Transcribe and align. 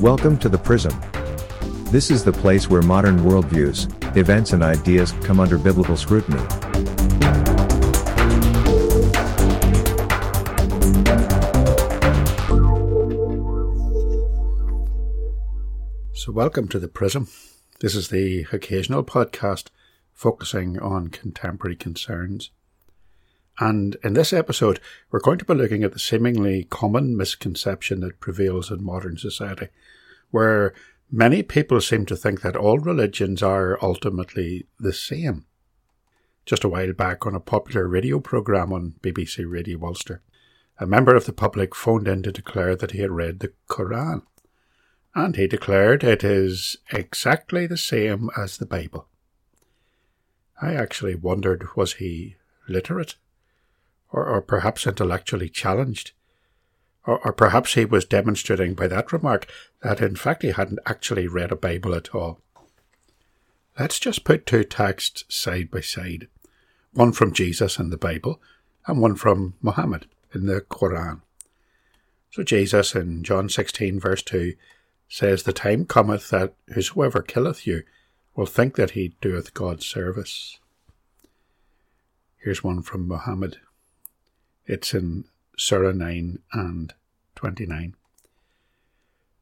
Welcome 0.00 0.38
to 0.38 0.48
the 0.48 0.60
Prism. 0.62 0.92
This 1.90 2.10
is 2.10 2.22
the 2.22 2.32
place 2.32 2.70
where 2.70 2.82
modern 2.82 3.18
worldviews, 3.18 4.16
events, 4.16 4.52
and 4.52 4.62
ideas 4.62 5.12
come 5.22 5.40
under 5.40 5.58
biblical 5.58 5.96
scrutiny. 5.96 6.38
So, 16.14 16.32
welcome 16.32 16.68
to 16.68 16.78
the 16.78 16.90
Prism. 16.92 17.28
This 17.80 17.94
is 17.94 18.08
the 18.08 18.46
occasional 18.52 19.02
podcast 19.02 19.68
focusing 20.18 20.76
on 20.80 21.06
contemporary 21.06 21.76
concerns. 21.76 22.50
And 23.60 23.96
in 24.02 24.14
this 24.14 24.32
episode, 24.32 24.80
we're 25.12 25.20
going 25.20 25.38
to 25.38 25.44
be 25.44 25.54
looking 25.54 25.84
at 25.84 25.92
the 25.92 26.00
seemingly 26.00 26.64
common 26.64 27.16
misconception 27.16 28.00
that 28.00 28.18
prevails 28.18 28.68
in 28.68 28.82
modern 28.82 29.16
society, 29.16 29.68
where 30.32 30.74
many 31.08 31.44
people 31.44 31.80
seem 31.80 32.04
to 32.06 32.16
think 32.16 32.40
that 32.40 32.56
all 32.56 32.80
religions 32.80 33.44
are 33.44 33.78
ultimately 33.80 34.66
the 34.80 34.92
same. 34.92 35.46
Just 36.44 36.64
a 36.64 36.68
while 36.68 36.92
back 36.92 37.24
on 37.24 37.36
a 37.36 37.40
popular 37.40 37.86
radio 37.86 38.18
programme 38.18 38.72
on 38.72 38.94
BBC 39.00 39.48
Radio 39.48 39.78
Ulster, 39.86 40.20
a 40.80 40.86
member 40.86 41.14
of 41.14 41.26
the 41.26 41.32
public 41.32 41.76
phoned 41.76 42.08
in 42.08 42.24
to 42.24 42.32
declare 42.32 42.74
that 42.74 42.90
he 42.90 42.98
had 42.98 43.12
read 43.12 43.38
the 43.38 43.52
Quran. 43.68 44.22
And 45.14 45.36
he 45.36 45.46
declared 45.46 46.02
it 46.02 46.24
is 46.24 46.76
exactly 46.92 47.68
the 47.68 47.76
same 47.76 48.30
as 48.36 48.56
the 48.56 48.66
Bible. 48.66 49.06
I 50.60 50.74
actually 50.74 51.14
wondered 51.14 51.76
was 51.76 51.94
he 51.94 52.36
literate? 52.68 53.16
or, 54.10 54.26
or 54.26 54.40
perhaps 54.40 54.86
intellectually 54.86 55.48
challenged. 55.48 56.12
Or, 57.06 57.24
or 57.26 57.32
perhaps 57.32 57.74
he 57.74 57.84
was 57.84 58.04
demonstrating 58.04 58.74
by 58.74 58.86
that 58.88 59.12
remark 59.12 59.46
that 59.82 60.00
in 60.00 60.16
fact 60.16 60.42
he 60.42 60.50
hadn't 60.50 60.80
actually 60.86 61.26
read 61.26 61.52
a 61.52 61.56
Bible 61.56 61.94
at 61.94 62.14
all. 62.14 62.40
Let's 63.78 63.98
just 63.98 64.24
put 64.24 64.44
two 64.44 64.64
texts 64.64 65.24
side 65.28 65.70
by 65.70 65.80
side 65.80 66.28
one 66.92 67.12
from 67.12 67.32
Jesus 67.32 67.78
in 67.78 67.90
the 67.90 67.96
Bible 67.96 68.40
and 68.86 69.00
one 69.00 69.14
from 69.14 69.54
Muhammad 69.62 70.06
in 70.34 70.46
the 70.46 70.62
Quran. 70.62 71.20
So 72.30 72.42
Jesus 72.42 72.94
in 72.94 73.22
John 73.22 73.48
16, 73.48 74.00
verse 74.00 74.22
2 74.22 74.54
says, 75.08 75.42
The 75.42 75.52
time 75.52 75.84
cometh 75.84 76.30
that 76.30 76.54
whosoever 76.74 77.22
killeth 77.22 77.66
you 77.66 77.84
will 78.38 78.46
think 78.46 78.76
that 78.76 78.90
he 78.90 79.16
doeth 79.20 79.52
God 79.52 79.82
service. 79.82 80.60
Here's 82.36 82.62
one 82.62 82.82
from 82.82 83.08
Muhammad 83.08 83.58
it's 84.64 84.94
in 84.94 85.24
Surah 85.56 85.90
9 85.90 86.38
and 86.52 86.94
29. 87.34 87.96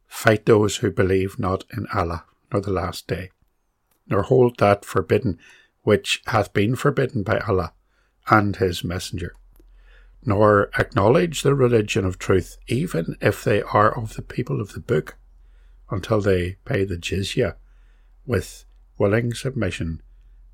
Fight 0.06 0.46
those 0.46 0.76
who 0.76 0.90
believe 0.90 1.38
not 1.38 1.64
in 1.76 1.86
Allah 1.92 2.24
nor 2.50 2.62
the 2.62 2.72
last 2.72 3.06
day, 3.06 3.32
nor 4.06 4.22
hold 4.22 4.58
that 4.60 4.82
forbidden 4.82 5.38
which 5.82 6.22
hath 6.28 6.54
been 6.54 6.74
forbidden 6.74 7.22
by 7.22 7.38
Allah 7.40 7.74
and 8.30 8.56
His 8.56 8.82
Messenger, 8.82 9.34
nor 10.24 10.70
acknowledge 10.78 11.42
the 11.42 11.54
religion 11.54 12.06
of 12.06 12.18
truth, 12.18 12.56
even 12.66 13.18
if 13.20 13.44
they 13.44 13.60
are 13.60 13.94
of 13.94 14.14
the 14.14 14.22
people 14.22 14.58
of 14.58 14.72
the 14.72 14.80
book, 14.80 15.18
until 15.90 16.22
they 16.22 16.56
pay 16.64 16.84
the 16.84 16.96
jizya 16.96 17.56
with 18.24 18.65
willing 18.98 19.34
submission 19.34 20.02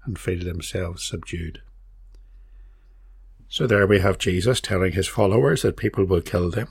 and 0.05 0.19
feel 0.19 0.45
themselves 0.45 1.05
subdued. 1.05 1.63
So 3.49 3.67
there 3.67 3.87
we 3.87 4.01
have 4.01 4.19
Jesus 4.19 4.61
telling 4.61 4.93
his 4.93 5.07
followers 5.07 5.63
that 5.63 5.77
people 5.77 6.05
will 6.05 6.23
kill 6.23 6.51
them, 6.51 6.69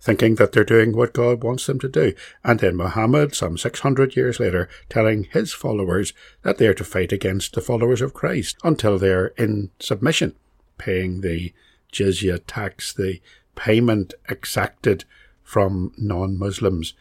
thinking 0.00 0.36
that 0.36 0.52
they're 0.52 0.64
doing 0.64 0.96
what 0.96 1.12
God 1.12 1.44
wants 1.44 1.66
them 1.66 1.78
to 1.80 1.88
do. 1.88 2.14
And 2.42 2.60
then 2.60 2.76
Muhammad, 2.76 3.34
some 3.34 3.58
600 3.58 4.16
years 4.16 4.40
later, 4.40 4.70
telling 4.88 5.24
his 5.24 5.52
followers 5.52 6.14
that 6.42 6.56
they're 6.56 6.74
to 6.74 6.84
fight 6.84 7.12
against 7.12 7.54
the 7.54 7.60
followers 7.60 8.00
of 8.00 8.14
Christ 8.14 8.56
until 8.64 8.98
they're 8.98 9.28
in 9.36 9.70
submission, 9.80 10.34
paying 10.78 11.20
the 11.20 11.52
jizya 11.92 12.40
tax, 12.46 12.92
the 12.92 13.20
payment 13.54 14.14
exacted 14.28 15.04
from 15.42 15.92
non 15.98 16.38
Muslims, 16.38 16.94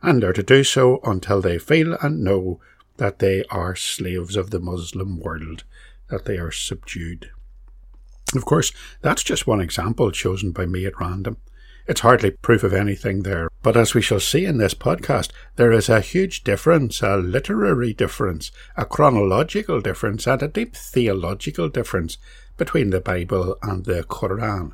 and 0.00 0.22
are 0.22 0.32
to 0.32 0.42
do 0.42 0.62
so 0.62 1.00
until 1.02 1.40
they 1.40 1.58
feel 1.58 1.96
and 2.00 2.22
know 2.22 2.60
that 2.96 3.18
they 3.18 3.44
are 3.50 3.74
slaves 3.74 4.36
of 4.36 4.50
the 4.50 4.60
Muslim 4.60 5.18
world, 5.20 5.64
that 6.08 6.24
they 6.24 6.36
are 6.36 6.50
subdued. 6.50 7.30
Of 8.34 8.44
course, 8.44 8.72
that's 9.00 9.22
just 9.22 9.46
one 9.46 9.60
example 9.60 10.10
chosen 10.10 10.52
by 10.52 10.66
me 10.66 10.86
at 10.86 10.98
random. 11.00 11.36
It's 11.86 12.00
hardly 12.00 12.30
proof 12.30 12.62
of 12.62 12.72
anything 12.72 13.22
there, 13.22 13.50
but 13.62 13.76
as 13.76 13.92
we 13.92 14.00
shall 14.00 14.20
see 14.20 14.46
in 14.46 14.56
this 14.56 14.72
podcast, 14.72 15.30
there 15.56 15.70
is 15.70 15.90
a 15.90 16.00
huge 16.00 16.42
difference, 16.42 17.02
a 17.02 17.16
literary 17.16 17.92
difference, 17.92 18.50
a 18.74 18.86
chronological 18.86 19.82
difference, 19.82 20.26
and 20.26 20.42
a 20.42 20.48
deep 20.48 20.74
theological 20.74 21.68
difference 21.68 22.16
between 22.56 22.88
the 22.88 23.00
Bible 23.00 23.58
and 23.62 23.84
the 23.84 24.02
Quran. 24.04 24.72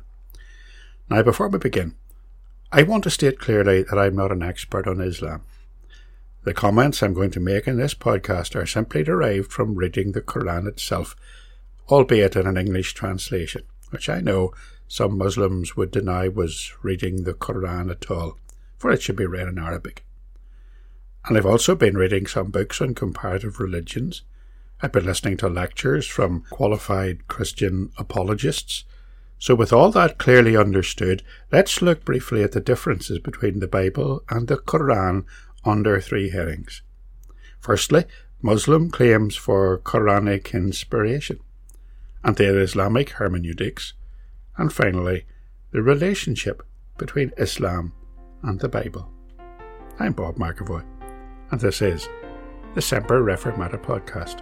Now, 1.09 1.21
before 1.21 1.49
we 1.49 1.57
begin, 1.57 1.95
I 2.71 2.83
want 2.83 3.03
to 3.03 3.09
state 3.09 3.39
clearly 3.39 3.83
that 3.83 3.99
I'm 3.99 4.15
not 4.15 4.31
an 4.31 4.41
expert 4.41 4.87
on 4.87 5.01
Islam. 5.01 5.41
The 6.43 6.53
comments 6.53 7.03
I'm 7.03 7.13
going 7.13 7.31
to 7.31 7.39
make 7.39 7.67
in 7.67 7.77
this 7.77 7.93
podcast 7.93 8.55
are 8.55 8.65
simply 8.65 9.03
derived 9.03 9.51
from 9.51 9.75
reading 9.75 10.11
the 10.11 10.21
Quran 10.21 10.67
itself 10.67 11.15
albeit 11.91 12.35
in 12.35 12.47
an 12.47 12.57
English 12.57 12.93
translation, 12.93 13.63
which 13.89 14.09
I 14.09 14.21
know 14.21 14.53
some 14.87 15.17
Muslims 15.17 15.75
would 15.75 15.91
deny 15.91 16.27
was 16.27 16.73
reading 16.81 17.23
the 17.23 17.33
Quran 17.33 17.91
at 17.91 18.09
all, 18.09 18.37
for 18.77 18.91
it 18.91 19.01
should 19.01 19.17
be 19.17 19.25
read 19.25 19.47
in 19.47 19.59
Arabic. 19.59 20.05
And 21.25 21.37
I've 21.37 21.45
also 21.45 21.75
been 21.75 21.97
reading 21.97 22.25
some 22.25 22.49
books 22.49 22.81
on 22.81 22.95
comparative 22.95 23.59
religions. 23.59 24.23
I've 24.81 24.93
been 24.93 25.05
listening 25.05 25.37
to 25.37 25.49
lectures 25.49 26.07
from 26.07 26.45
qualified 26.49 27.27
Christian 27.27 27.91
apologists. 27.97 28.85
So, 29.37 29.53
with 29.55 29.73
all 29.73 29.91
that 29.91 30.17
clearly 30.17 30.55
understood, 30.55 31.23
let's 31.51 31.81
look 31.81 32.05
briefly 32.05 32.43
at 32.43 32.53
the 32.53 32.59
differences 32.59 33.19
between 33.19 33.59
the 33.59 33.67
Bible 33.67 34.23
and 34.29 34.47
the 34.47 34.57
Quran 34.57 35.25
under 35.63 35.99
three 36.01 36.29
headings. 36.29 36.81
Firstly, 37.59 38.05
Muslim 38.41 38.89
claims 38.89 39.35
for 39.35 39.77
Quranic 39.79 40.53
inspiration 40.53 41.39
and 42.23 42.35
their 42.35 42.59
Islamic 42.59 43.11
hermeneutics, 43.11 43.93
and 44.57 44.73
finally, 44.73 45.25
the 45.71 45.81
relationship 45.81 46.63
between 46.97 47.31
Islam 47.37 47.93
and 48.43 48.59
the 48.59 48.69
Bible. 48.69 49.11
I'm 49.99 50.13
Bob 50.13 50.35
McAvoy, 50.35 50.83
and 51.51 51.59
this 51.59 51.81
is 51.81 52.09
the 52.73 52.81
Semper 52.81 53.21
Reformata 53.21 53.81
podcast. 53.81 54.41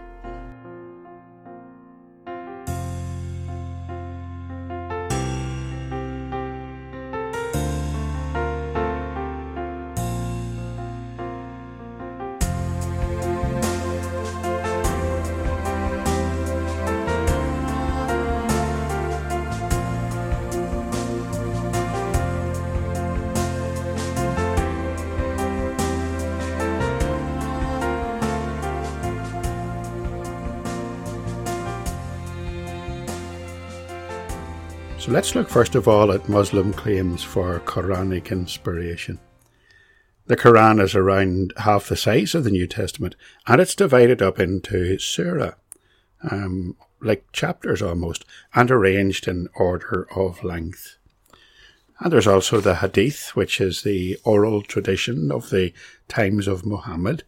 So 35.00 35.14
let's 35.14 35.34
look 35.34 35.48
first 35.48 35.76
of 35.76 35.88
all 35.88 36.12
at 36.12 36.28
Muslim 36.28 36.74
claims 36.74 37.24
for 37.24 37.62
Quranic 37.62 38.32
inspiration. 38.32 39.18
The 40.26 40.36
Quran 40.36 40.82
is 40.82 40.94
around 40.94 41.54
half 41.56 41.88
the 41.88 41.96
size 41.96 42.36
of 42.36 42.44
the 42.44 42.52
New 42.52 42.68
Testament, 42.68 43.16
and 43.48 43.62
it's 43.62 43.76
divided 43.76 44.22
up 44.22 44.42
into 44.42 45.00
surah, 45.00 45.54
um, 46.30 46.76
like 47.00 47.32
chapters 47.32 47.82
almost, 47.82 48.26
and 48.54 48.70
arranged 48.70 49.26
in 49.26 49.48
order 49.56 50.06
of 50.14 50.44
length. 50.44 50.98
And 52.00 52.12
there's 52.12 52.28
also 52.28 52.60
the 52.60 52.76
Hadith, 52.76 53.38
which 53.38 53.62
is 53.62 53.84
the 53.84 54.18
oral 54.26 54.62
tradition 54.62 55.32
of 55.32 55.50
the 55.50 55.72
times 56.10 56.46
of 56.46 56.66
Muhammad, 56.66 57.24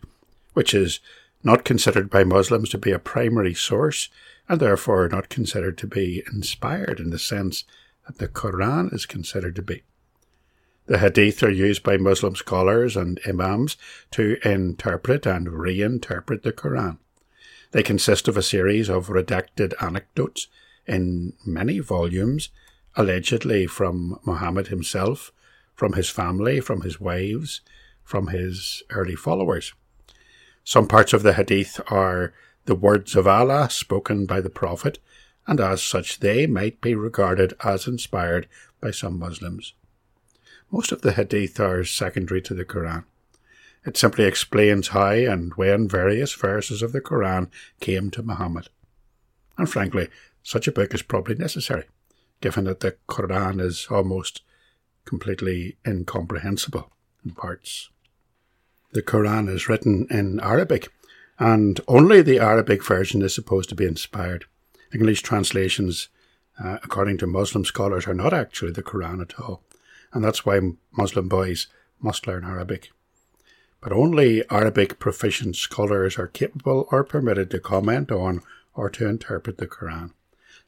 which 0.52 0.74
is 0.74 1.00
not 1.42 1.64
considered 1.64 2.10
by 2.10 2.26
Muslims 2.26 2.68
to 2.72 2.78
be 2.78 2.92
a 2.92 3.00
primary 3.00 3.54
source, 3.54 4.10
and 4.52 4.60
therefore 4.60 5.08
not 5.08 5.30
considered 5.30 5.78
to 5.78 5.88
be 5.88 6.22
inspired 6.34 7.00
in 7.00 7.10
the 7.10 7.18
sense 7.18 7.64
that 8.06 8.18
the 8.18 8.28
Quran 8.28 8.94
is 8.94 9.06
considered 9.06 9.56
to 9.56 9.62
be. 9.62 9.84
The 10.88 10.98
Hadith 10.98 11.42
are 11.42 11.50
used 11.50 11.84
by 11.84 11.96
Muslim 11.96 12.36
scholars 12.36 12.98
and 12.98 13.18
Imams 13.26 13.78
to 14.12 14.36
interpret 14.44 15.26
and 15.26 15.48
reinterpret 15.48 16.44
the 16.44 16.52
Quran. 16.52 16.98
They 17.72 17.82
consist 17.82 18.28
of 18.28 18.36
a 18.36 18.44
series 18.44 18.90
of 18.90 19.08
redacted 19.08 19.74
anecdotes 19.82 20.48
in 20.86 21.32
many 21.46 21.80
volumes, 21.80 22.50
allegedly 22.98 23.68
from 23.68 24.20
Muhammad 24.26 24.68
himself, 24.68 25.32
from 25.76 25.94
his 25.94 26.10
family, 26.10 26.60
from 26.60 26.82
his 26.82 27.00
wives, 27.00 27.62
from 28.04 28.28
his 28.28 28.84
early 28.90 29.16
followers. 29.16 29.74
Some 30.66 30.90
parts 30.90 31.14
of 31.14 31.24
the 31.24 31.36
Hadith 31.36 31.80
are 31.88 32.34
the 32.66 32.76
words 32.76 33.16
of 33.16 33.28
Allah 33.28 33.70
spoken 33.70 34.26
by 34.26 34.42
the 34.42 34.50
Prophet, 34.50 35.00
and 35.48 35.60
as 35.60 35.82
such 35.82 36.20
they 36.20 36.48
might 36.48 36.82
be 36.82 36.96
regarded 36.96 37.54
as 37.64 37.88
inspired 37.88 38.48
by 38.80 38.92
some 38.92 39.18
Muslims. 39.18 39.74
Most 40.72 40.92
of 40.92 41.02
the 41.02 41.14
Hadith 41.14 41.60
are 41.60 41.84
secondary 41.84 42.42
to 42.44 42.54
the 42.54 42.66
Quran. 42.66 43.04
It 43.86 43.98
simply 43.98 44.26
explains 44.26 44.90
how 44.90 45.10
and 45.10 45.54
when 45.56 45.88
various 45.88 46.34
verses 46.34 46.82
of 46.82 46.92
the 46.92 47.02
Quran 47.02 47.50
came 47.80 48.12
to 48.12 48.24
Muhammad. 48.24 48.70
And 49.58 49.70
frankly, 49.70 50.08
such 50.44 50.68
a 50.68 50.72
book 50.72 50.94
is 50.94 51.02
probably 51.02 51.36
necessary, 51.36 51.86
given 52.42 52.66
that 52.66 52.80
the 52.80 52.96
Quran 53.10 53.60
is 53.60 53.88
almost 53.90 54.44
completely 55.06 55.78
incomprehensible 55.86 56.92
in 57.26 57.32
parts. 57.32 57.90
The 58.92 59.02
Quran 59.02 59.50
is 59.50 59.68
written 59.68 60.08
in 60.10 60.40
Arabic, 60.40 60.90
and 61.42 61.82
only 61.88 62.22
the 62.22 62.40
Arabic 62.40 62.86
version 62.86 63.24
is 63.24 63.34
supposed 63.34 63.68
to 63.70 63.76
be 63.76 63.86
inspired. 63.86 64.46
English 64.94 65.24
translations, 65.24 66.08
uh, 66.64 66.78
according 66.84 67.18
to 67.18 67.26
Muslim 67.26 67.66
scholars, 67.66 68.06
are 68.06 68.14
not 68.14 68.32
actually 68.32 68.72
the 68.72 68.84
Quran 68.84 69.24
at 69.24 69.40
all, 69.40 69.64
and 70.14 70.24
that's 70.24 70.46
why 70.46 70.62
Muslim 70.92 71.28
boys 71.28 71.66
must 72.00 72.28
learn 72.28 72.44
Arabic. 72.44 72.92
But 73.82 73.92
only 73.92 74.48
Arabic 74.52 75.00
proficient 75.00 75.56
scholars 75.56 76.20
are 76.20 76.28
capable 76.28 76.88
or 76.92 77.04
permitted 77.04 77.50
to 77.50 77.60
comment 77.60 78.12
on 78.12 78.44
or 78.76 78.92
to 78.92 79.08
interpret 79.08 79.58
the 79.58 79.66
Quran. 79.66 80.12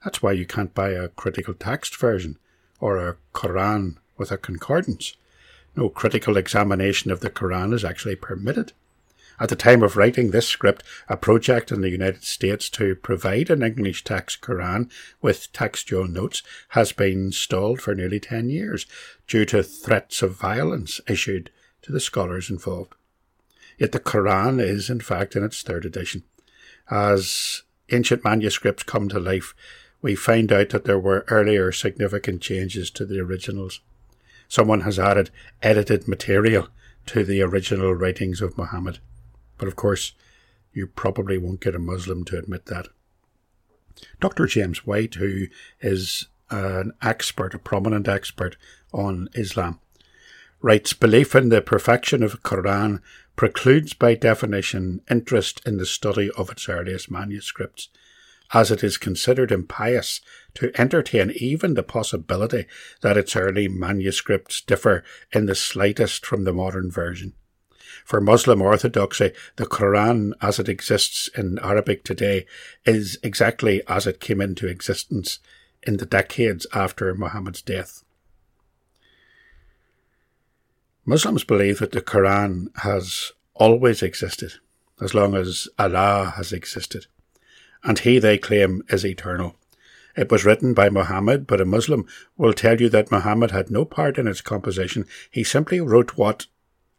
That's 0.04 0.24
why 0.24 0.32
you 0.32 0.48
can't 0.48 0.74
buy 0.74 0.90
a 0.90 1.10
critical 1.10 1.54
text 1.54 1.96
version 1.98 2.40
or 2.80 2.98
a 2.98 3.18
Quran 3.36 3.98
with 4.18 4.32
a 4.32 4.40
concordance. 4.40 5.16
No 5.76 5.90
critical 5.90 6.36
examination 6.36 7.12
of 7.12 7.20
the 7.20 7.30
Quran 7.30 7.76
is 7.76 7.86
actually 7.86 8.16
permitted. 8.16 8.74
At 9.44 9.50
the 9.50 9.58
time 9.58 9.84
of 9.84 9.98
writing 9.98 10.32
this 10.32 10.48
script, 10.48 10.84
a 11.10 11.18
project 11.18 11.70
in 11.70 11.82
the 11.82 11.90
United 11.90 12.24
States 12.24 12.70
to 12.70 12.96
provide 12.96 13.50
an 13.50 13.62
English 13.62 14.06
text 14.06 14.40
Quran 14.40 14.90
with 15.22 15.52
textual 15.52 16.08
notes 16.08 16.44
has 16.70 16.94
been 16.94 17.34
stalled 17.34 17.82
for 17.82 17.94
nearly 17.94 18.22
10 18.22 18.48
years 18.48 18.86
due 19.28 19.44
to 19.48 19.62
threats 19.62 20.22
of 20.22 20.40
violence 20.40 21.02
issued 21.10 21.52
to 21.82 21.92
the 21.92 22.00
scholars 22.00 22.50
involved. 22.50 22.96
Yet 23.78 23.92
the 23.92 24.00
Quran 24.00 24.62
is, 24.64 24.90
in 24.90 25.02
fact, 25.02 25.36
in 25.36 25.44
its 25.44 25.62
third 25.62 25.84
edition. 25.84 26.24
As 26.90 27.64
ancient 27.92 28.24
manuscripts 28.24 28.84
come 28.84 29.10
to 29.10 29.20
life, 29.20 29.54
we 30.02 30.16
find 30.16 30.54
out 30.54 30.70
that 30.70 30.86
there 30.86 30.98
were 30.98 31.26
earlier 31.28 31.74
significant 31.74 32.42
changes 32.42 32.90
to 32.92 33.06
the 33.06 33.20
originals. 33.20 33.82
Someone 34.48 34.82
has 34.82 34.98
added 34.98 35.32
edited 35.62 36.08
material 36.08 36.70
to 37.08 37.26
the 37.26 37.42
original 37.42 37.94
writings 37.94 38.42
of 38.42 38.58
Muhammad. 38.58 39.00
But 39.64 39.70
of 39.70 39.78
course, 39.78 40.12
you 40.74 40.88
probably 40.88 41.38
won't 41.38 41.62
get 41.62 41.74
a 41.74 41.80
Muslim 41.80 42.26
to 42.26 42.38
admit 42.38 42.66
that. 42.66 42.90
Dr. 44.20 44.46
James 44.46 44.86
White, 44.86 45.14
who 45.14 45.46
is 45.80 46.28
an 46.50 46.92
expert, 47.02 47.54
a 47.54 47.60
prominent 47.60 48.10
expert 48.10 48.58
on 48.92 49.30
Islam, 49.36 49.80
writes 50.62 50.92
belief 50.92 51.34
in 51.34 51.48
the 51.48 51.62
perfection 51.62 52.24
of 52.24 52.32
the 52.34 52.38
Quran 52.40 53.00
precludes 53.38 53.94
by 53.94 54.16
definition 54.16 55.00
interest 55.10 55.62
in 55.66 55.78
the 55.78 55.86
study 55.86 56.30
of 56.32 56.50
its 56.50 56.68
earliest 56.68 57.10
manuscripts, 57.10 57.88
as 58.54 58.70
it 58.70 58.84
is 58.84 58.98
considered 58.98 59.50
impious 59.50 60.20
to 60.56 60.74
entertain 60.78 61.32
even 61.38 61.76
the 61.76 61.84
possibility 61.84 62.66
that 63.00 63.16
its 63.16 63.34
early 63.34 63.70
manuscripts 63.70 64.60
differ 64.60 65.06
in 65.32 65.46
the 65.46 65.56
slightest 65.56 66.26
from 66.26 66.44
the 66.44 66.52
modern 66.52 66.92
version. 66.92 67.32
For 68.06 68.22
Muslim 68.22 68.62
orthodoxy, 68.62 69.32
the 69.56 69.66
Quran 69.66 70.34
as 70.42 70.60
it 70.60 70.70
exists 70.70 71.30
in 71.36 71.60
Arabic 71.60 72.04
today 72.04 72.46
is 72.86 73.18
exactly 73.24 73.82
as 73.88 74.08
it 74.08 74.20
came 74.20 74.42
into 74.42 74.68
existence 74.68 75.40
in 75.82 75.98
the 75.98 76.06
decades 76.06 76.66
after 76.74 77.14
Muhammad's 77.14 77.62
death. 77.62 78.04
Muslims 81.06 81.44
believe 81.44 81.80
that 81.80 81.92
the 81.92 82.02
Quran 82.02 82.68
has 82.78 83.34
always 83.54 84.02
existed, 84.02 84.54
as 85.02 85.14
long 85.14 85.36
as 85.36 85.68
Allah 85.78 86.34
has 86.38 86.54
existed, 86.54 87.08
and 87.84 88.00
He, 88.00 88.20
they 88.20 88.38
claim, 88.38 88.84
is 88.90 89.06
eternal. 89.06 89.56
It 90.16 90.32
was 90.32 90.46
written 90.46 90.74
by 90.74 90.90
Muhammad, 90.90 91.48
but 91.48 91.60
a 91.60 91.66
Muslim 91.66 92.06
will 92.38 92.54
tell 92.54 92.80
you 92.80 92.88
that 92.90 93.12
Muhammad 93.12 93.52
had 93.52 93.70
no 93.70 93.84
part 93.84 94.18
in 94.18 94.28
its 94.28 94.42
composition. 94.42 95.06
He 95.30 95.44
simply 95.44 95.82
wrote 95.82 96.16
what 96.16 96.46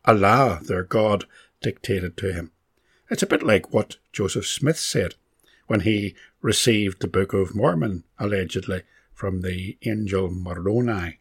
Allah, 0.04 0.60
their 0.62 0.82
God, 0.82 1.24
dictated 1.62 2.16
to 2.18 2.32
him. 2.32 2.52
It's 3.10 3.22
a 3.22 3.26
bit 3.26 3.42
like 3.42 3.72
what 3.72 3.96
Joseph 4.12 4.46
Smith 4.46 4.78
said 4.78 5.14
when 5.66 5.80
he 5.80 6.14
received 6.42 7.00
the 7.00 7.06
Book 7.06 7.32
of 7.32 7.54
Mormon, 7.54 8.04
allegedly, 8.18 8.82
from 9.14 9.40
the 9.40 9.78
angel 9.86 10.30
Moroni. 10.30 11.18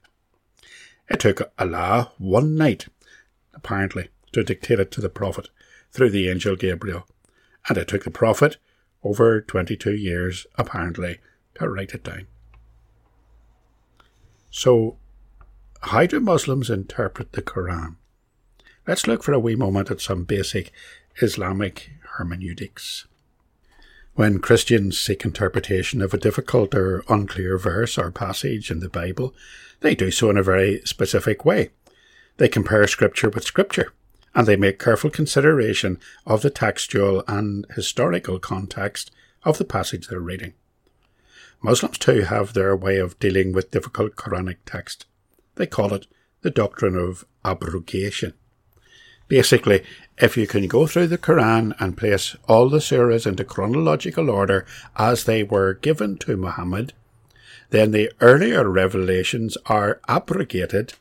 It 1.09 1.19
took 1.19 1.51
Allah 1.57 2.12
one 2.18 2.56
night, 2.56 2.88
apparently, 3.53 4.09
to 4.31 4.44
dictate 4.44 4.80
it 4.80 4.91
to 4.91 5.01
the 5.01 5.09
prophet 5.09 5.50
through 5.91 6.09
the 6.09 6.30
angel 6.30 6.56
Gabriel, 6.56 7.07
and 7.69 7.77
it 7.77 7.88
took 7.88 8.03
the 8.03 8.12
prophet 8.12 8.57
over 9.03 9.41
22 9.41 9.95
years, 9.95 10.47
apparently, 10.56 11.19
to 11.56 11.69
write 11.69 11.94
it 11.94 12.03
down. 12.03 12.27
So, 14.50 14.97
how 15.81 16.06
do 16.06 16.19
Muslims 16.19 16.69
interpret 16.69 17.33
the 17.33 17.41
Quran? 17.41 17.97
Let's 18.85 19.07
look 19.07 19.24
for 19.24 19.31
a 19.31 19.39
wee 19.39 19.56
moment 19.56 19.89
at 19.91 20.01
some 20.01 20.25
basic 20.25 20.71
Islamic 21.21 21.91
hermeneutics. 22.18 23.06
When 24.15 24.39
Christians 24.39 25.00
seek 25.00 25.24
interpretation 25.24 26.01
of 26.01 26.13
a 26.13 26.18
difficult 26.18 26.75
or 26.75 27.03
unclear 27.07 27.57
verse 27.57 27.97
or 27.97 28.12
passage 28.12 28.69
in 28.69 28.80
the 28.80 28.89
Bible, 28.89 29.33
they 29.80 29.95
do 29.95 30.12
so 30.12 30.30
in 30.30 30.38
a 30.38 30.44
very 30.44 30.81
specific 30.83 31.45
way. 31.45 31.69
They 32.38 32.50
compare 32.50 32.85
Scripture 32.85 33.30
with 33.30 33.45
Scripture, 33.45 33.94
and 34.35 34.45
they 34.45 34.57
make 34.57 34.80
careful 34.80 35.09
consideration 35.09 35.97
of 36.25 36.41
the 36.41 36.50
textual 36.50 37.24
and 37.25 37.65
historical 37.75 38.38
context 38.38 39.12
of 39.44 39.59
the 39.59 39.65
passage 39.65 40.07
they're 40.07 40.19
reading. 40.19 40.53
Muslims 41.62 41.97
too 41.97 42.24
have 42.24 42.54
their 42.54 42.75
way 42.75 42.97
of 42.97 43.18
dealing 43.18 43.54
with 43.54 43.71
difficult 43.71 44.18
Quranic 44.18 44.57
text. 44.66 45.06
They 45.56 45.68
call 45.68 45.94
it 45.94 46.06
the 46.42 46.52
doctrine 46.52 46.97
of 46.97 47.23
abrogation. 47.45 48.33
Basically, 49.33 49.83
if 50.19 50.37
you 50.37 50.45
can 50.45 50.68
go 50.68 50.85
through 50.85 51.07
the 51.07 51.18
Quran 51.18 51.73
and 51.80 51.97
place 51.97 52.35
all 52.47 52.69
the 52.69 52.78
surahs 52.78 53.25
into 53.25 53.44
chronological 53.44 54.30
order 54.30 54.63
as 54.95 55.23
they 55.23 55.42
were 55.42 55.73
given 55.73 56.19
to 56.19 56.37
Muhammad, 56.37 56.94
then 57.71 57.90
the 57.90 58.11
earlier 58.21 58.69
revelations 58.69 59.57
are 59.66 59.99
abrogated, 60.07 60.94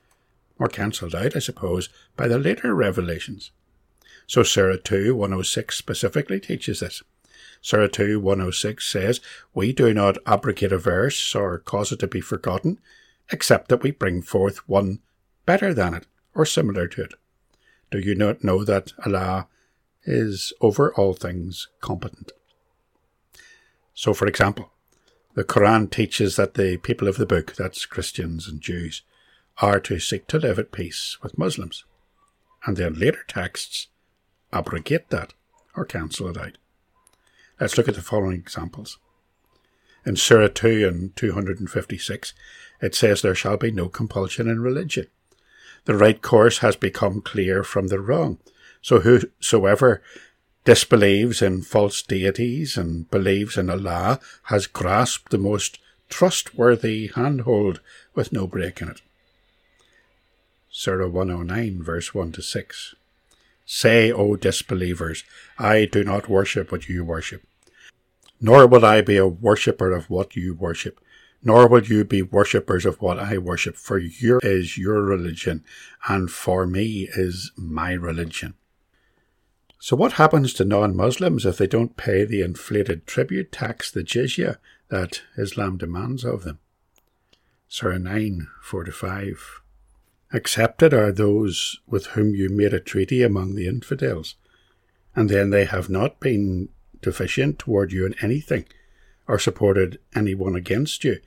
or 0.58 0.68
cancelled 0.68 1.14
out, 1.14 1.36
I 1.36 1.40
suppose, 1.40 1.90
by 2.16 2.26
the 2.26 2.38
later 2.38 2.74
revelations. 2.74 3.50
So 4.26 4.42
Surah 4.42 4.78
2 4.82 5.14
106 5.14 5.76
specifically 5.76 6.40
teaches 6.40 6.80
this. 6.80 7.02
Surah 7.60 7.88
2 7.88 8.18
106 8.18 8.82
says, 8.82 9.20
We 9.52 9.74
do 9.74 9.92
not 9.92 10.16
abrogate 10.24 10.72
a 10.72 10.78
verse 10.78 11.34
or 11.34 11.58
cause 11.58 11.92
it 11.92 11.98
to 11.98 12.06
be 12.06 12.22
forgotten, 12.22 12.80
except 13.30 13.68
that 13.68 13.82
we 13.82 13.90
bring 13.90 14.22
forth 14.22 14.66
one 14.66 15.00
better 15.44 15.74
than 15.74 15.92
it, 15.92 16.06
or 16.34 16.46
similar 16.46 16.88
to 16.88 17.02
it. 17.02 17.14
Do 17.92 17.98
you 17.98 18.14
not 18.14 18.42
know 18.42 18.64
that 18.64 18.94
Allah 19.04 19.48
is 20.04 20.54
over 20.62 20.94
all 20.94 21.12
things 21.12 21.68
competent? 21.82 22.32
So, 23.92 24.14
for 24.14 24.26
example, 24.26 24.72
the 25.34 25.44
Quran 25.44 25.90
teaches 25.90 26.36
that 26.36 26.54
the 26.54 26.78
people 26.78 27.06
of 27.06 27.18
the 27.18 27.26
book, 27.26 27.54
that's 27.54 27.84
Christians 27.84 28.48
and 28.48 28.62
Jews, 28.62 29.02
are 29.58 29.78
to 29.80 29.98
seek 29.98 30.26
to 30.28 30.38
live 30.38 30.58
at 30.58 30.72
peace 30.72 31.18
with 31.22 31.36
Muslims. 31.36 31.84
And 32.64 32.78
then 32.78 32.94
later 32.94 33.24
texts 33.28 33.88
abrogate 34.54 35.10
that 35.10 35.34
or 35.76 35.84
cancel 35.84 36.28
it 36.28 36.38
out. 36.38 36.56
Let's 37.60 37.76
look 37.76 37.88
at 37.88 37.94
the 37.94 38.00
following 38.00 38.38
examples. 38.38 38.98
In 40.06 40.16
Surah 40.16 40.48
2 40.48 40.88
and 40.88 41.14
256, 41.14 42.32
it 42.80 42.94
says, 42.94 43.20
There 43.20 43.34
shall 43.34 43.58
be 43.58 43.70
no 43.70 43.90
compulsion 43.90 44.48
in 44.48 44.60
religion 44.60 45.08
the 45.84 45.96
right 45.96 46.20
course 46.20 46.58
has 46.58 46.76
become 46.76 47.20
clear 47.20 47.64
from 47.64 47.88
the 47.88 48.00
wrong. 48.00 48.38
So 48.80 49.00
whosoever 49.00 50.02
disbelieves 50.64 51.42
in 51.42 51.62
false 51.62 52.02
deities 52.02 52.76
and 52.76 53.10
believes 53.10 53.56
in 53.56 53.68
Allah 53.68 54.20
has 54.44 54.66
grasped 54.66 55.30
the 55.30 55.38
most 55.38 55.78
trustworthy 56.08 57.08
handhold 57.14 57.80
with 58.14 58.32
no 58.32 58.46
break 58.46 58.80
in 58.80 58.88
it. 58.88 59.00
Surah 60.70 61.08
109, 61.08 61.82
verse 61.82 62.14
1 62.14 62.32
to 62.32 62.42
6. 62.42 62.94
Say, 63.64 64.12
O 64.12 64.36
disbelievers, 64.36 65.24
I 65.58 65.84
do 65.84 66.04
not 66.04 66.28
worship 66.28 66.72
what 66.72 66.88
you 66.88 67.04
worship, 67.04 67.42
Nor 68.40 68.66
will 68.66 68.84
I 68.84 69.02
be 69.02 69.16
a 69.16 69.26
worshipper 69.26 69.92
of 69.92 70.10
what 70.10 70.34
you 70.34 70.52
worship, 70.52 70.98
nor 71.42 71.68
will 71.68 71.84
you 71.84 72.04
be 72.04 72.22
worshippers 72.22 72.86
of 72.86 73.00
what 73.00 73.18
I 73.18 73.38
worship, 73.38 73.76
for 73.76 73.98
your 73.98 74.38
is 74.42 74.78
your 74.78 75.02
religion, 75.02 75.64
and 76.08 76.30
for 76.30 76.66
me 76.66 77.08
is 77.14 77.50
my 77.56 77.92
religion. 77.92 78.54
So 79.80 79.96
what 79.96 80.12
happens 80.12 80.54
to 80.54 80.64
non-Muslims 80.64 81.44
if 81.44 81.58
they 81.58 81.66
don't 81.66 81.96
pay 81.96 82.24
the 82.24 82.40
inflated 82.42 83.04
tribute 83.06 83.50
tax, 83.50 83.90
the 83.90 84.04
jizya, 84.04 84.58
that 84.88 85.22
Islam 85.36 85.76
demands 85.76 86.24
of 86.24 86.44
them? 86.44 86.60
Surah 87.66 87.98
9, 87.98 88.46
4 88.62 88.84
5. 88.86 89.60
Accepted 90.32 90.94
are 90.94 91.10
those 91.10 91.80
with 91.86 92.06
whom 92.08 92.34
you 92.34 92.48
made 92.48 92.72
a 92.72 92.78
treaty 92.78 93.22
among 93.22 93.54
the 93.54 93.66
infidels, 93.66 94.36
and 95.16 95.28
then 95.28 95.50
they 95.50 95.64
have 95.64 95.90
not 95.90 96.20
been 96.20 96.68
deficient 97.00 97.58
toward 97.58 97.90
you 97.90 98.06
in 98.06 98.14
anything, 98.22 98.64
or 99.32 99.38
supported 99.38 99.98
anyone 100.14 100.54
against 100.54 101.04
you. 101.04 101.18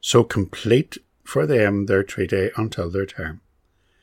So 0.00 0.24
complete 0.24 0.98
for 1.22 1.46
them 1.46 1.86
their 1.86 2.02
treaty 2.02 2.50
until 2.56 2.90
their 2.90 3.06
term. 3.06 3.42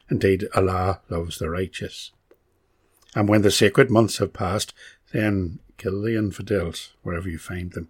Indeed, 0.10 0.48
Allah 0.56 1.02
loves 1.10 1.38
the 1.38 1.50
righteous. 1.50 2.14
And 3.14 3.28
when 3.28 3.42
the 3.42 3.52
sacred 3.52 3.92
months 3.92 4.20
have 4.20 4.32
passed, 4.32 4.74
then 5.12 5.60
kill 5.78 6.02
the 6.02 6.16
infidels 6.16 6.94
wherever 7.04 7.28
you 7.28 7.38
find 7.38 7.74
them. 7.74 7.90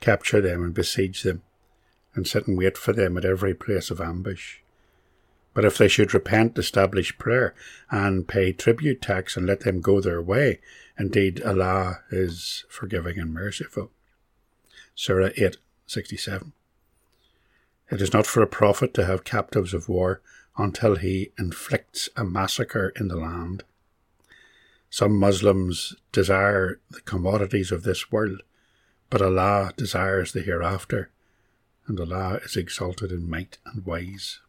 Capture 0.00 0.40
them 0.40 0.64
and 0.64 0.72
besiege 0.72 1.22
them, 1.22 1.42
and 2.14 2.26
sit 2.26 2.46
and 2.46 2.56
wait 2.56 2.78
for 2.78 2.94
them 2.94 3.18
at 3.18 3.26
every 3.26 3.52
place 3.52 3.90
of 3.90 4.00
ambush. 4.00 4.60
But 5.52 5.66
if 5.66 5.76
they 5.76 5.88
should 5.88 6.14
repent, 6.14 6.56
establish 6.56 7.18
prayer, 7.18 7.54
and 7.90 8.26
pay 8.26 8.52
tribute 8.52 9.02
tax, 9.02 9.36
and 9.36 9.46
let 9.46 9.60
them 9.60 9.82
go 9.82 10.00
their 10.00 10.22
way, 10.22 10.60
indeed 10.98 11.42
Allah 11.42 12.00
is 12.10 12.64
forgiving 12.70 13.18
and 13.18 13.34
merciful. 13.34 13.90
Surah 14.98 15.28
8, 15.36 15.58
67. 15.86 16.54
It 17.90 18.00
is 18.00 18.14
not 18.14 18.26
for 18.26 18.42
a 18.42 18.46
prophet 18.46 18.94
to 18.94 19.04
have 19.04 19.24
captives 19.24 19.74
of 19.74 19.90
war 19.90 20.22
until 20.56 20.96
he 20.96 21.32
inflicts 21.38 22.08
a 22.16 22.24
massacre 22.24 22.94
in 22.98 23.08
the 23.08 23.16
land. 23.16 23.62
Some 24.88 25.18
Muslims 25.18 25.94
desire 26.12 26.80
the 26.90 27.02
commodities 27.02 27.70
of 27.70 27.82
this 27.82 28.10
world, 28.10 28.40
but 29.10 29.20
Allah 29.20 29.74
desires 29.76 30.32
the 30.32 30.40
hereafter, 30.40 31.10
and 31.86 32.00
Allah 32.00 32.40
is 32.42 32.56
exalted 32.56 33.12
in 33.12 33.28
might 33.28 33.58
and 33.66 33.84
wise. 33.84 34.40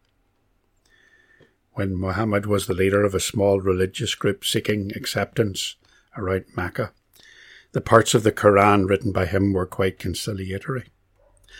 When 1.73 1.93
Muhammad 1.93 2.45
was 2.45 2.67
the 2.67 2.73
leader 2.73 3.03
of 3.03 3.13
a 3.13 3.19
small 3.19 3.59
religious 3.59 4.15
group 4.15 4.45
seeking 4.45 4.93
acceptance 4.95 5.75
around 6.15 6.45
Mecca, 6.55 6.93
the 7.77 7.81
parts 7.81 8.15
of 8.15 8.23
the 8.23 8.31
Quran 8.31 8.89
written 8.89 9.11
by 9.11 9.27
him 9.27 9.53
were 9.53 9.67
quite 9.67 9.99
conciliatory. 9.99 10.85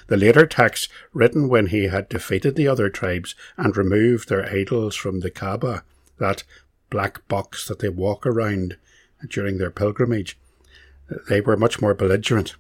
The 0.08 0.18
later 0.18 0.48
texts, 0.48 0.90
written 1.14 1.48
when 1.48 1.68
he 1.68 1.90
had 1.90 2.10
defeated 2.10 2.56
the 2.56 2.68
other 2.68 2.90
tribes 2.90 3.36
and 3.56 3.78
removed 3.78 4.28
their 4.28 4.44
idols 4.52 4.96
from 4.96 5.20
the 5.20 5.30
Kaaba, 5.30 5.84
that 6.18 6.44
black 6.90 7.28
box 7.28 7.68
that 7.68 7.78
they 7.78 7.90
walk 7.90 8.26
around 8.26 8.78
during 9.30 9.60
their 9.60 9.70
pilgrimage, 9.70 10.40
they 11.30 11.40
were 11.40 11.56
much 11.56 11.84
more 11.84 11.94
belligerent. 11.94 12.56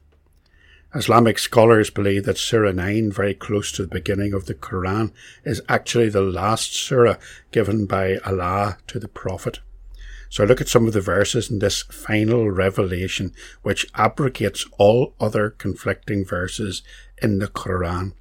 Islamic 0.94 1.40
scholars 1.40 1.90
believe 1.90 2.26
that 2.26 2.38
Surah 2.38 2.74
9, 2.74 3.12
very 3.12 3.34
close 3.34 3.72
to 3.72 3.82
the 3.82 3.88
beginning 3.88 4.34
of 4.34 4.46
the 4.46 4.54
Quran, 4.54 5.12
is 5.44 5.64
actually 5.68 6.10
the 6.10 6.22
last 6.22 6.76
surah 6.76 7.16
given 7.50 7.88
by 7.88 8.18
Allah 8.18 8.78
to 8.86 9.00
the 9.00 9.08
Prophet. 9.08 9.62
So 10.29 10.43
look 10.43 10.62
at 10.62 10.67
some 10.67 10.88
of 10.88 10.93
the 10.93 11.01
verses 11.01 11.50
in 11.50 11.60
this 11.60 11.84
final 11.84 12.50
revelation 12.51 13.34
which 13.62 13.88
abrogates 13.96 14.65
all 14.77 15.13
other 15.19 15.50
conflicting 15.50 16.25
verses 16.25 16.84
in 17.22 17.39
the 17.39 17.48
Quran. 17.48 18.13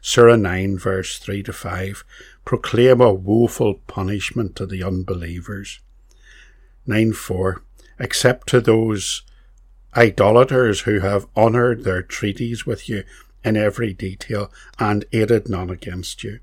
Surah 0.00 0.36
9, 0.36 0.78
verse 0.78 1.18
3 1.18 1.42
to 1.44 1.52
5 1.52 2.04
proclaim 2.44 3.00
a 3.00 3.12
woeful 3.12 3.74
punishment 3.86 4.56
to 4.56 4.66
the 4.66 4.82
unbelievers. 4.82 5.80
9 6.86 7.12
4 7.12 7.62
Except 7.98 8.48
to 8.48 8.60
those 8.60 9.22
idolaters 9.96 10.80
who 10.80 11.00
have 11.00 11.26
honoured 11.36 11.84
their 11.84 12.02
treaties 12.02 12.64
with 12.64 12.88
you 12.88 13.04
in 13.44 13.56
every 13.56 13.92
detail 13.92 14.50
and 14.78 15.04
aided 15.12 15.48
none 15.48 15.70
against 15.70 16.24
you. 16.24 16.40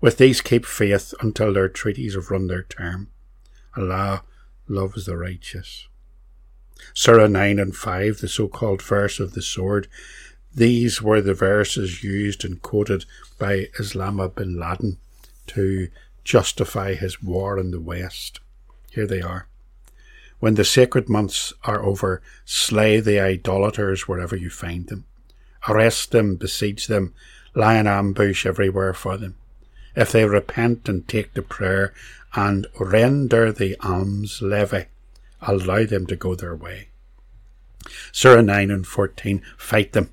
With 0.00 0.18
these 0.18 0.40
keep 0.40 0.64
faith 0.64 1.14
until 1.20 1.52
their 1.52 1.68
treaties 1.68 2.14
have 2.14 2.30
run 2.30 2.46
their 2.46 2.62
term. 2.62 3.10
Allah 3.76 4.22
loves 4.68 5.06
the 5.06 5.16
righteous. 5.16 5.88
Surah 6.92 7.26
9 7.26 7.58
and 7.58 7.74
5, 7.74 8.18
the 8.18 8.28
so 8.28 8.48
called 8.48 8.82
verse 8.82 9.20
of 9.20 9.32
the 9.32 9.42
sword, 9.42 9.88
these 10.54 11.02
were 11.02 11.20
the 11.20 11.34
verses 11.34 12.04
used 12.04 12.44
and 12.44 12.62
quoted 12.62 13.04
by 13.38 13.68
Osama 13.78 14.32
bin 14.32 14.58
Laden 14.58 14.98
to 15.48 15.88
justify 16.22 16.94
his 16.94 17.22
war 17.22 17.58
in 17.58 17.70
the 17.70 17.80
West. 17.80 18.40
Here 18.90 19.06
they 19.06 19.20
are. 19.20 19.48
When 20.38 20.54
the 20.54 20.64
sacred 20.64 21.08
months 21.08 21.52
are 21.64 21.82
over, 21.82 22.22
slay 22.44 23.00
the 23.00 23.18
idolaters 23.18 24.06
wherever 24.06 24.36
you 24.36 24.50
find 24.50 24.86
them. 24.86 25.04
Arrest 25.68 26.12
them, 26.12 26.36
besiege 26.36 26.86
them, 26.86 27.14
lie 27.54 27.76
in 27.76 27.86
ambush 27.86 28.46
everywhere 28.46 28.94
for 28.94 29.16
them. 29.16 29.36
If 29.96 30.12
they 30.12 30.24
repent 30.24 30.88
and 30.88 31.06
take 31.08 31.34
to 31.34 31.42
prayer 31.42 31.94
and 32.34 32.66
render 32.78 33.52
the 33.52 33.76
alms 33.80 34.42
levy, 34.42 34.86
allow 35.40 35.84
them 35.84 36.06
to 36.06 36.16
go 36.16 36.34
their 36.34 36.54
way. 36.54 36.88
Surah 38.12 38.40
9 38.40 38.70
and 38.70 38.86
14, 38.86 39.42
fight 39.56 39.92
them 39.92 40.10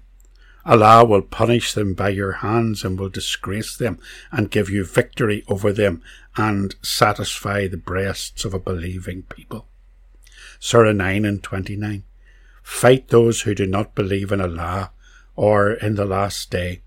Allah 0.66 1.04
will 1.04 1.24
punish 1.24 1.74
them 1.74 1.94
by 1.94 2.10
your 2.10 2.34
hands 2.34 2.84
and 2.84 3.00
will 3.00 3.10
disgrace 3.10 3.76
them 3.76 4.00
and 4.32 4.52
give 4.52 4.70
you 4.70 4.86
victory 4.86 5.44
over 5.48 5.74
them 5.74 6.04
and 6.38 6.76
satisfy 6.84 7.68
the 7.68 7.78
breasts 7.78 8.46
of 8.46 8.54
a 8.54 8.60
believing 8.60 9.24
people. 9.24 9.68
Surah 10.60 10.92
9 10.92 11.26
and 11.26 11.42
29. 11.42 12.04
Fight 12.62 13.08
those 13.08 13.42
who 13.42 13.56
do 13.56 13.66
not 13.66 13.96
believe 13.96 14.32
in 14.32 14.40
Allah 14.40 14.92
or 15.36 15.72
in 15.72 15.96
the 15.96 16.06
last 16.06 16.52
day, 16.52 16.82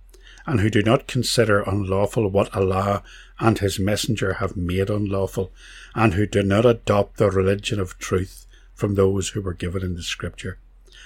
and 0.47 0.61
who 0.61 0.71
do 0.71 0.83
not 0.83 1.07
consider 1.07 1.63
unlawful 1.63 2.29
what 2.29 2.55
Allah 2.55 3.03
and 3.41 3.59
His 3.59 3.79
Messenger 3.79 4.35
have 4.35 4.57
made 4.57 4.91
unlawful, 4.91 5.53
and 5.95 6.15
who 6.15 6.27
do 6.27 6.43
not 6.43 6.67
adopt 6.67 7.17
the 7.17 7.31
religion 7.31 7.81
of 7.81 7.99
truth 7.99 8.47
from 8.75 8.95
those 8.95 9.31
who 9.31 9.41
were 9.41 9.55
given 9.55 9.83
in 9.83 9.95
the 9.95 10.03
Scripture 10.03 10.59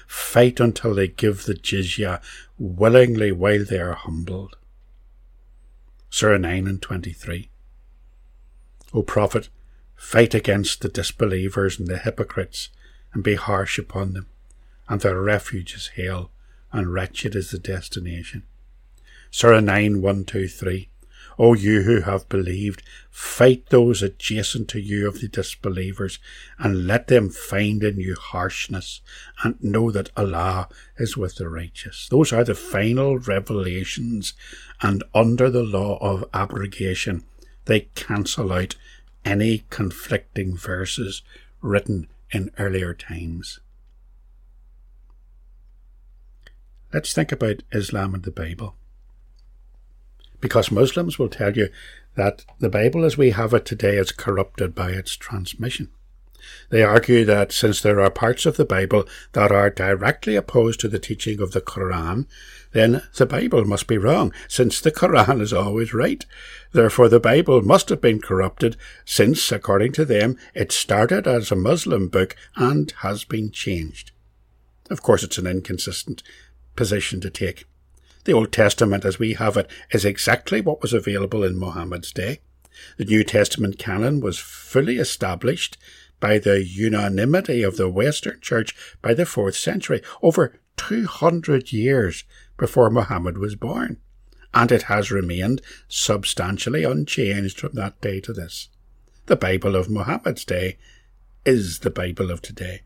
fight 0.08 0.58
until 0.58 0.94
they 0.94 1.06
give 1.06 1.44
the 1.44 1.54
jizya 1.54 2.20
willingly 2.58 3.30
while 3.30 3.62
they 3.62 3.78
are 3.78 3.92
humbled. 3.92 4.56
Surah 6.08 6.38
9 6.38 6.66
and 6.66 6.80
23. 6.80 7.50
O 8.94 9.02
Prophet, 9.02 9.50
fight 9.94 10.32
against 10.32 10.80
the 10.80 10.88
disbelievers 10.88 11.78
and 11.78 11.88
the 11.88 11.98
hypocrites, 11.98 12.70
and 13.12 13.22
be 13.22 13.34
harsh 13.34 13.78
upon 13.78 14.14
them, 14.14 14.26
and 14.88 15.02
their 15.02 15.20
refuge 15.20 15.74
is 15.74 15.88
hell, 15.88 16.30
and 16.72 16.92
wretched 16.94 17.36
is 17.36 17.50
the 17.50 17.58
destination. 17.58 18.44
Surah 19.30 19.60
9 19.60 20.00
1 20.00 20.24
2 20.24 20.48
3. 20.48 20.88
O 21.40 21.54
you 21.54 21.82
who 21.82 22.00
have 22.00 22.28
believed, 22.28 22.82
fight 23.10 23.66
those 23.66 24.02
adjacent 24.02 24.68
to 24.68 24.80
you 24.80 25.06
of 25.06 25.20
the 25.20 25.28
disbelievers, 25.28 26.18
and 26.58 26.86
let 26.86 27.06
them 27.06 27.30
find 27.30 27.84
in 27.84 28.00
you 28.00 28.16
harshness, 28.16 29.00
and 29.44 29.62
know 29.62 29.92
that 29.92 30.10
Allah 30.16 30.68
is 30.96 31.16
with 31.16 31.36
the 31.36 31.48
righteous. 31.48 32.08
Those 32.10 32.32
are 32.32 32.42
the 32.42 32.56
final 32.56 33.18
revelations, 33.18 34.34
and 34.82 35.04
under 35.14 35.48
the 35.48 35.62
law 35.62 35.98
of 35.98 36.24
abrogation, 36.34 37.24
they 37.66 37.82
cancel 37.94 38.52
out 38.52 38.74
any 39.24 39.64
conflicting 39.70 40.56
verses 40.56 41.22
written 41.60 42.08
in 42.32 42.50
earlier 42.58 42.94
times. 42.94 43.60
Let's 46.92 47.12
think 47.12 47.30
about 47.30 47.62
Islam 47.70 48.14
and 48.14 48.24
the 48.24 48.30
Bible 48.32 48.74
because 50.40 50.70
Muslims 50.70 51.18
will 51.18 51.28
tell 51.28 51.56
you 51.56 51.68
that 52.14 52.44
the 52.58 52.68
Bible 52.68 53.04
as 53.04 53.16
we 53.16 53.30
have 53.30 53.54
it 53.54 53.64
today 53.64 53.96
is 53.96 54.12
corrupted 54.12 54.74
by 54.74 54.90
its 54.90 55.16
transmission. 55.16 55.88
They 56.70 56.82
argue 56.82 57.24
that 57.24 57.52
since 57.52 57.80
there 57.80 58.00
are 58.00 58.10
parts 58.10 58.46
of 58.46 58.56
the 58.56 58.64
Bible 58.64 59.04
that 59.32 59.50
are 59.50 59.70
directly 59.70 60.36
opposed 60.36 60.80
to 60.80 60.88
the 60.88 60.98
teaching 60.98 61.40
of 61.40 61.52
the 61.52 61.60
Quran, 61.60 62.26
then 62.72 63.02
the 63.16 63.26
Bible 63.26 63.64
must 63.64 63.86
be 63.86 63.98
wrong, 63.98 64.32
since 64.46 64.80
the 64.80 64.92
Quran 64.92 65.40
is 65.40 65.52
always 65.52 65.94
right. 65.94 66.24
Therefore, 66.72 67.08
the 67.08 67.20
Bible 67.20 67.62
must 67.62 67.88
have 67.88 68.00
been 68.00 68.20
corrupted, 68.20 68.76
since, 69.04 69.50
according 69.50 69.92
to 69.92 70.04
them, 70.04 70.36
it 70.54 70.72
started 70.72 71.26
as 71.26 71.50
a 71.50 71.56
Muslim 71.56 72.08
book 72.08 72.36
and 72.56 72.92
has 72.98 73.24
been 73.24 73.50
changed. 73.50 74.12
Of 74.90 75.02
course, 75.02 75.22
it's 75.22 75.38
an 75.38 75.46
inconsistent 75.46 76.22
position 76.76 77.20
to 77.20 77.30
take. 77.30 77.64
The 78.28 78.34
Old 78.34 78.52
Testament 78.52 79.06
as 79.06 79.18
we 79.18 79.32
have 79.32 79.56
it 79.56 79.70
is 79.90 80.04
exactly 80.04 80.60
what 80.60 80.82
was 80.82 80.92
available 80.92 81.42
in 81.42 81.58
Muhammad's 81.58 82.12
day. 82.12 82.40
The 82.98 83.06
New 83.06 83.24
Testament 83.24 83.78
canon 83.78 84.20
was 84.20 84.38
fully 84.38 84.98
established 84.98 85.78
by 86.20 86.36
the 86.36 86.62
unanimity 86.62 87.62
of 87.62 87.78
the 87.78 87.88
Western 87.88 88.38
Church 88.42 88.76
by 89.00 89.14
the 89.14 89.22
4th 89.22 89.54
century, 89.54 90.02
over 90.20 90.60
200 90.76 91.72
years 91.72 92.24
before 92.58 92.90
Muhammad 92.90 93.38
was 93.38 93.56
born, 93.56 93.96
and 94.52 94.70
it 94.70 94.82
has 94.82 95.10
remained 95.10 95.62
substantially 95.88 96.84
unchanged 96.84 97.58
from 97.58 97.72
that 97.76 97.98
day 98.02 98.20
to 98.20 98.34
this. 98.34 98.68
The 99.24 99.36
Bible 99.36 99.74
of 99.74 99.88
Muhammad's 99.88 100.44
day 100.44 100.76
is 101.46 101.78
the 101.78 101.88
Bible 101.88 102.30
of 102.30 102.42
today. 102.42 102.82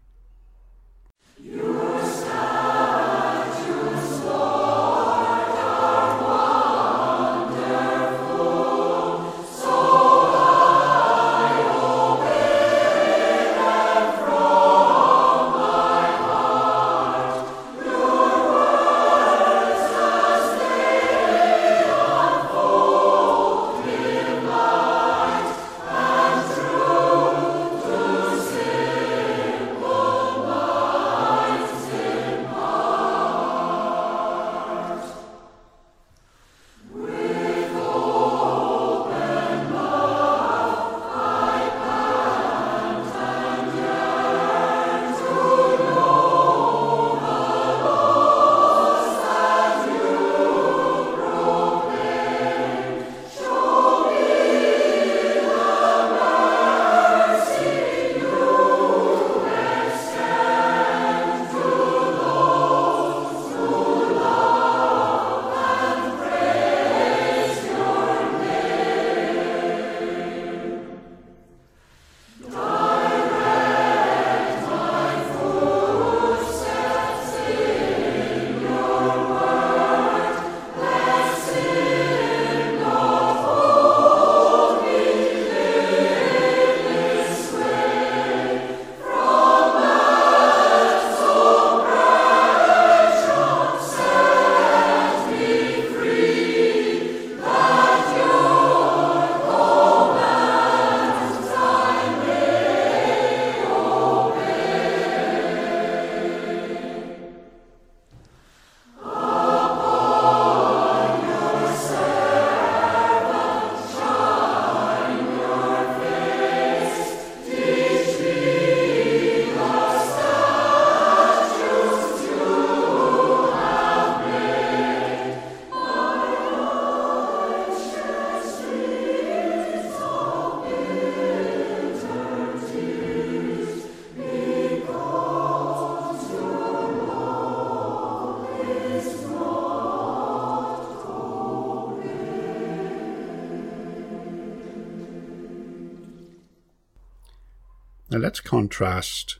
Now 148.13 148.19
let's 148.19 148.41
contrast 148.41 149.39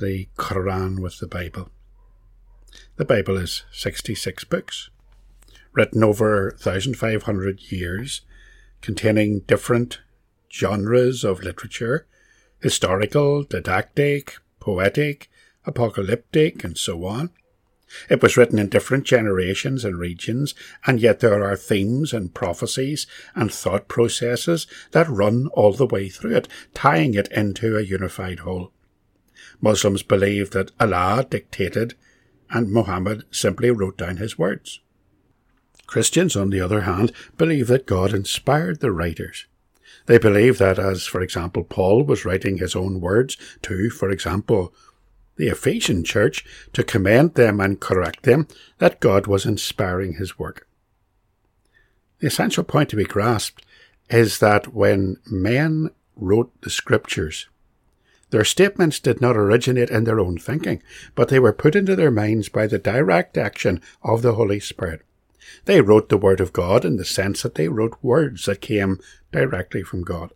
the 0.00 0.26
Quran 0.36 0.98
with 0.98 1.20
the 1.20 1.28
Bible. 1.28 1.70
The 2.96 3.04
Bible 3.04 3.36
is 3.36 3.62
66 3.70 4.42
books, 4.42 4.90
written 5.72 6.02
over 6.02 6.56
1,500 6.60 7.70
years, 7.70 8.22
containing 8.80 9.42
different 9.46 10.00
genres 10.52 11.22
of 11.22 11.44
literature 11.44 12.08
historical, 12.60 13.44
didactic, 13.44 14.38
poetic, 14.58 15.30
apocalyptic, 15.64 16.64
and 16.64 16.76
so 16.76 17.04
on. 17.04 17.30
It 18.10 18.22
was 18.22 18.36
written 18.36 18.58
in 18.58 18.68
different 18.68 19.04
generations 19.04 19.84
and 19.84 19.98
regions, 19.98 20.54
and 20.86 21.00
yet 21.00 21.20
there 21.20 21.44
are 21.44 21.56
themes 21.56 22.12
and 22.12 22.34
prophecies 22.34 23.06
and 23.34 23.52
thought 23.52 23.88
processes 23.88 24.66
that 24.90 25.08
run 25.08 25.46
all 25.52 25.72
the 25.72 25.86
way 25.86 26.08
through 26.08 26.36
it, 26.36 26.48
tying 26.74 27.14
it 27.14 27.28
into 27.28 27.76
a 27.76 27.82
unified 27.82 28.40
whole. 28.40 28.72
Muslims 29.60 30.02
believe 30.02 30.50
that 30.50 30.72
Allah 30.80 31.26
dictated 31.28 31.94
and 32.50 32.70
Muhammad 32.70 33.24
simply 33.30 33.70
wrote 33.70 33.96
down 33.96 34.18
his 34.18 34.38
words. 34.38 34.80
Christians, 35.86 36.34
on 36.34 36.50
the 36.50 36.60
other 36.60 36.82
hand, 36.82 37.12
believe 37.36 37.68
that 37.68 37.86
God 37.86 38.12
inspired 38.12 38.80
the 38.80 38.90
writers. 38.90 39.46
They 40.06 40.18
believe 40.18 40.58
that, 40.58 40.78
as 40.78 41.06
for 41.06 41.20
example, 41.20 41.64
Paul 41.64 42.04
was 42.04 42.24
writing 42.24 42.58
his 42.58 42.76
own 42.76 43.00
words 43.00 43.36
to, 43.62 43.90
for 43.90 44.10
example, 44.10 44.74
the 45.36 45.48
Ephesian 45.48 46.04
church 46.04 46.44
to 46.72 46.82
commend 46.82 47.34
them 47.34 47.60
and 47.60 47.80
correct 47.80 48.22
them 48.22 48.48
that 48.78 49.00
God 49.00 49.26
was 49.26 49.46
inspiring 49.46 50.14
his 50.14 50.38
work. 50.38 50.66
The 52.18 52.28
essential 52.28 52.64
point 52.64 52.88
to 52.90 52.96
be 52.96 53.04
grasped 53.04 53.64
is 54.08 54.38
that 54.38 54.72
when 54.72 55.16
men 55.26 55.90
wrote 56.16 56.52
the 56.62 56.70
scriptures, 56.70 57.48
their 58.30 58.44
statements 58.44 58.98
did 58.98 59.20
not 59.20 59.36
originate 59.36 59.90
in 59.90 60.04
their 60.04 60.18
own 60.18 60.38
thinking, 60.38 60.82
but 61.14 61.28
they 61.28 61.38
were 61.38 61.52
put 61.52 61.76
into 61.76 61.94
their 61.94 62.10
minds 62.10 62.48
by 62.48 62.66
the 62.66 62.78
direct 62.78 63.36
action 63.36 63.80
of 64.02 64.22
the 64.22 64.34
Holy 64.34 64.58
Spirit. 64.58 65.02
They 65.66 65.80
wrote 65.80 66.08
the 66.08 66.16
Word 66.16 66.40
of 66.40 66.52
God 66.52 66.84
in 66.84 66.96
the 66.96 67.04
sense 67.04 67.42
that 67.42 67.54
they 67.54 67.68
wrote 67.68 68.02
words 68.02 68.46
that 68.46 68.60
came 68.60 68.98
directly 69.30 69.82
from 69.82 70.02
God. 70.02 70.32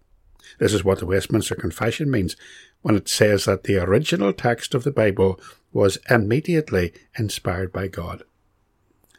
This 0.58 0.72
is 0.72 0.84
what 0.84 0.98
the 0.98 1.06
Westminster 1.06 1.54
Confession 1.54 2.10
means 2.10 2.36
when 2.82 2.96
it 2.96 3.08
says 3.08 3.44
that 3.44 3.64
the 3.64 3.78
original 3.78 4.32
text 4.32 4.74
of 4.74 4.84
the 4.84 4.90
Bible 4.90 5.40
was 5.72 5.98
immediately 6.08 6.92
inspired 7.18 7.72
by 7.72 7.88
God. 7.88 8.22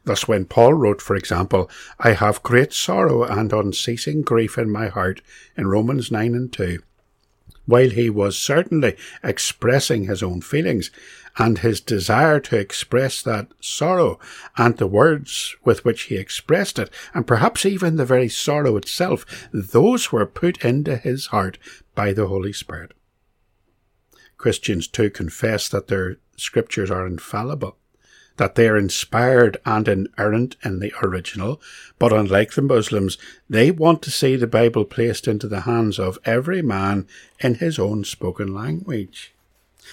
Thus, 0.03 0.27
when 0.27 0.45
Paul 0.45 0.73
wrote, 0.73 1.01
for 1.01 1.15
example, 1.15 1.69
I 1.99 2.13
have 2.13 2.41
great 2.43 2.73
sorrow 2.73 3.23
and 3.23 3.53
unceasing 3.53 4.23
grief 4.23 4.57
in 4.57 4.69
my 4.69 4.87
heart 4.87 5.21
in 5.55 5.67
Romans 5.67 6.11
9 6.11 6.33
and 6.33 6.51
2, 6.51 6.79
while 7.71 7.89
he 7.89 8.09
was 8.09 8.37
certainly 8.37 8.97
expressing 9.23 10.03
his 10.03 10.21
own 10.21 10.41
feelings 10.41 10.91
and 11.37 11.59
his 11.59 11.79
desire 11.79 12.37
to 12.37 12.57
express 12.57 13.21
that 13.21 13.47
sorrow 13.61 14.19
and 14.57 14.75
the 14.75 14.85
words 14.85 15.55
with 15.63 15.85
which 15.85 16.03
he 16.03 16.17
expressed 16.17 16.77
it, 16.77 16.89
and 17.13 17.25
perhaps 17.25 17.65
even 17.65 17.95
the 17.95 18.05
very 18.05 18.27
sorrow 18.27 18.75
itself, 18.75 19.25
those 19.53 20.11
were 20.11 20.25
put 20.25 20.65
into 20.65 20.97
his 20.97 21.27
heart 21.27 21.57
by 21.95 22.11
the 22.11 22.27
Holy 22.27 22.51
Spirit. 22.51 22.91
Christians 24.35 24.89
too 24.89 25.09
confess 25.09 25.69
that 25.69 25.87
their 25.87 26.17
scriptures 26.35 26.91
are 26.91 27.07
infallible, 27.07 27.77
that 28.41 28.55
they 28.55 28.67
are 28.67 28.75
inspired 28.75 29.55
and 29.67 29.87
inerrant 29.87 30.55
in 30.63 30.79
the 30.79 30.91
original, 31.03 31.61
but 31.99 32.11
unlike 32.11 32.53
the 32.53 32.61
Muslims, 32.63 33.15
they 33.47 33.69
want 33.69 34.01
to 34.01 34.09
see 34.09 34.35
the 34.35 34.47
Bible 34.47 34.83
placed 34.83 35.27
into 35.27 35.47
the 35.47 35.61
hands 35.61 35.99
of 35.99 36.17
every 36.25 36.63
man 36.63 37.07
in 37.39 37.53
his 37.53 37.77
own 37.77 38.03
spoken 38.03 38.51
language. 38.51 39.31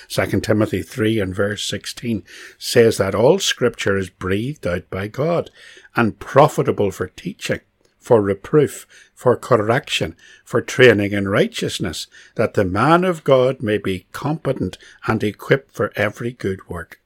2 0.09 0.41
Timothy 0.41 0.81
3 0.81 1.21
and 1.21 1.35
verse 1.35 1.63
16 1.65 2.25
says 2.57 2.97
that 2.97 3.15
all 3.15 3.39
scripture 3.39 3.99
is 3.99 4.09
breathed 4.09 4.67
out 4.67 4.89
by 4.89 5.09
God 5.09 5.51
and 5.95 6.19
profitable 6.19 6.91
for 6.91 7.09
teaching, 7.09 7.61
for 7.99 8.23
reproof, 8.23 8.87
for 9.15 9.37
correction, 9.37 10.17
for 10.43 10.63
training 10.63 11.13
in 11.13 11.29
righteousness, 11.29 12.07
that 12.37 12.55
the 12.55 12.65
man 12.65 13.05
of 13.05 13.25
God 13.25 13.63
may 13.63 13.77
be 13.77 14.07
competent 14.13 14.79
and 15.07 15.23
equipped 15.23 15.71
for 15.73 15.93
every 15.97 16.33
good 16.33 16.67
work. 16.71 16.99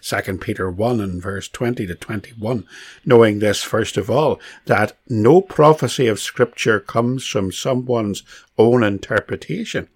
2 0.00 0.38
Peter 0.38 0.70
1 0.70 1.00
and 1.00 1.22
verse 1.22 1.48
20 1.48 1.86
to 1.86 1.94
21, 1.94 2.66
knowing 3.04 3.38
this 3.38 3.62
first 3.62 3.96
of 3.96 4.10
all, 4.10 4.40
that 4.66 4.96
no 5.08 5.40
prophecy 5.40 6.06
of 6.06 6.20
scripture 6.20 6.80
comes 6.80 7.26
from 7.26 7.52
someone's 7.52 8.22
own 8.58 8.82
interpretation. 8.82 9.88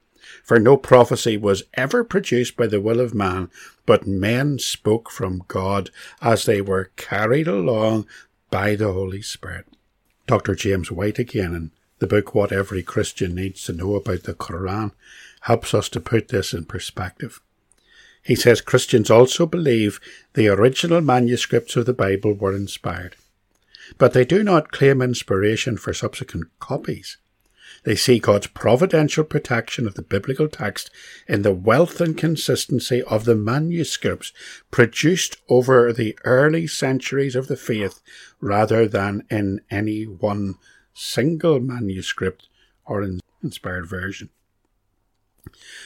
For 0.42 0.58
no 0.58 0.76
prophecy 0.76 1.36
was 1.36 1.64
ever 1.74 2.04
produced 2.04 2.56
by 2.56 2.66
the 2.66 2.80
will 2.80 3.00
of 3.00 3.14
man, 3.14 3.50
but 3.84 4.06
men 4.06 4.58
spoke 4.58 5.10
from 5.10 5.44
God 5.48 5.90
as 6.20 6.44
they 6.44 6.60
were 6.60 6.90
carried 6.96 7.48
along 7.48 8.06
by 8.50 8.74
the 8.74 8.92
Holy 8.92 9.22
Spirit. 9.22 9.66
Dr. 10.26 10.54
James 10.54 10.90
White 10.90 11.18
again 11.18 11.54
in 11.54 11.70
the 11.98 12.06
book 12.06 12.34
What 12.34 12.52
Every 12.52 12.82
Christian 12.82 13.34
Needs 13.34 13.64
to 13.64 13.72
Know 13.72 13.94
About 13.94 14.24
the 14.24 14.34
Quran 14.34 14.92
helps 15.42 15.72
us 15.72 15.88
to 15.90 16.00
put 16.00 16.28
this 16.28 16.52
in 16.52 16.64
perspective. 16.64 17.40
He 18.26 18.34
says 18.34 18.60
Christians 18.60 19.08
also 19.08 19.46
believe 19.46 20.00
the 20.34 20.48
original 20.48 21.00
manuscripts 21.00 21.76
of 21.76 21.86
the 21.86 21.94
Bible 21.94 22.32
were 22.32 22.52
inspired, 22.52 23.14
but 23.98 24.14
they 24.14 24.24
do 24.24 24.42
not 24.42 24.72
claim 24.72 25.00
inspiration 25.00 25.76
for 25.76 25.94
subsequent 25.94 26.46
copies. 26.58 27.18
They 27.84 27.94
see 27.94 28.18
God's 28.18 28.48
providential 28.48 29.22
protection 29.22 29.86
of 29.86 29.94
the 29.94 30.02
biblical 30.02 30.48
text 30.48 30.90
in 31.28 31.42
the 31.42 31.54
wealth 31.54 32.00
and 32.00 32.18
consistency 32.18 33.00
of 33.04 33.26
the 33.26 33.36
manuscripts 33.36 34.32
produced 34.72 35.36
over 35.48 35.92
the 35.92 36.18
early 36.24 36.66
centuries 36.66 37.36
of 37.36 37.46
the 37.46 37.56
faith 37.56 38.00
rather 38.40 38.88
than 38.88 39.24
in 39.30 39.60
any 39.70 40.02
one 40.02 40.56
single 40.92 41.60
manuscript 41.60 42.48
or 42.84 43.06
inspired 43.40 43.88
version. 43.88 44.30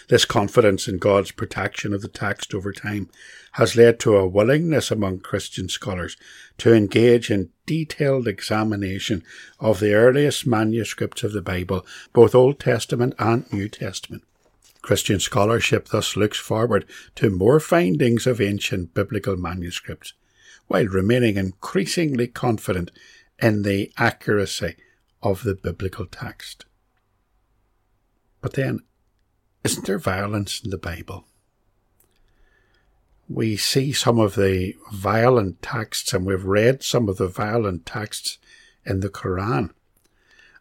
This 0.09 0.25
confidence 0.25 0.89
in 0.89 0.99
God's 0.99 1.31
protection 1.31 1.93
of 1.93 2.03
the 2.03 2.09
text 2.09 2.55
over 2.55 2.73
time 2.73 3.09
has 3.53 3.77
led 3.77 3.99
to 4.01 4.17
a 4.17 4.27
willingness 4.27 4.91
among 4.91 5.21
Christian 5.21 5.69
scholars 5.69 6.17
to 6.59 6.73
engage 6.75 7.31
in 7.31 7.51
detailed 7.67 8.29
examination 8.29 9.23
of 9.59 9.81
the 9.81 9.95
earliest 9.95 10.47
manuscripts 10.47 11.23
of 11.23 11.33
the 11.33 11.43
Bible, 11.43 11.87
both 12.13 12.35
Old 12.35 12.61
Testament 12.61 13.15
and 13.19 13.51
New 13.53 13.69
Testament. 13.69 14.25
Christian 14.83 15.21
scholarship 15.21 15.89
thus 15.89 16.17
looks 16.17 16.39
forward 16.39 16.87
to 17.17 17.31
more 17.31 17.61
findings 17.61 18.27
of 18.27 18.41
ancient 18.41 18.95
biblical 18.95 19.37
manuscripts, 19.37 20.15
while 20.69 20.87
remaining 20.87 21.37
increasingly 21.37 22.27
confident 22.27 22.91
in 23.39 23.63
the 23.63 23.93
accuracy 23.99 24.77
of 25.23 25.43
the 25.43 25.55
biblical 25.55 26.07
text. 26.07 26.65
But 28.41 28.55
then, 28.55 28.81
isn't 29.65 29.87
there 29.87 29.99
violence 29.99 30.61
in 30.63 30.71
the 30.71 30.79
Bible? 30.79 31.27
We 33.29 33.57
see 33.57 33.93
some 33.93 34.19
of 34.19 34.35
the 34.35 34.75
violent 34.93 35.63
texts 35.63 36.13
and 36.13 36.27
we've 36.27 36.45
read 36.45 36.83
some 36.83 37.09
of 37.09 37.17
the 37.17 37.29
violent 37.29 37.87
texts 37.87 38.39
in 38.85 39.01
the 39.01 39.09
Quran. 39.09 39.71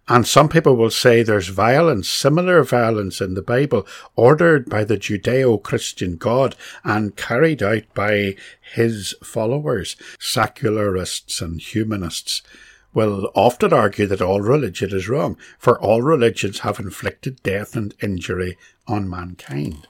And 0.08 0.26
some 0.26 0.50
people 0.50 0.76
will 0.76 0.90
say 0.90 1.22
there's 1.22 1.50
violence, 1.50 2.10
similar 2.10 2.64
violence 2.64 3.22
in 3.22 3.36
the 3.36 3.44
Bible, 3.44 3.86
ordered 4.16 4.68
by 4.68 4.84
the 4.84 4.98
Judeo 4.98 5.62
Christian 5.62 6.18
God 6.18 6.56
and 6.84 7.16
carried 7.16 7.62
out 7.62 7.84
by 7.94 8.36
his 8.74 9.14
followers, 9.24 9.96
secularists 10.20 11.42
and 11.42 11.62
humanists 11.62 12.42
will 12.94 13.32
often 13.36 13.74
argue 13.74 14.08
that 14.08 14.22
all 14.22 14.42
religion 14.42 14.94
is 14.94 15.10
wrong, 15.10 15.38
for 15.58 15.80
all 15.80 16.02
religions 16.02 16.60
have 16.60 16.80
inflicted 16.80 17.42
death 17.44 17.76
and 17.76 17.94
injury 18.02 18.58
on 18.88 19.10
mankind. 19.10 19.88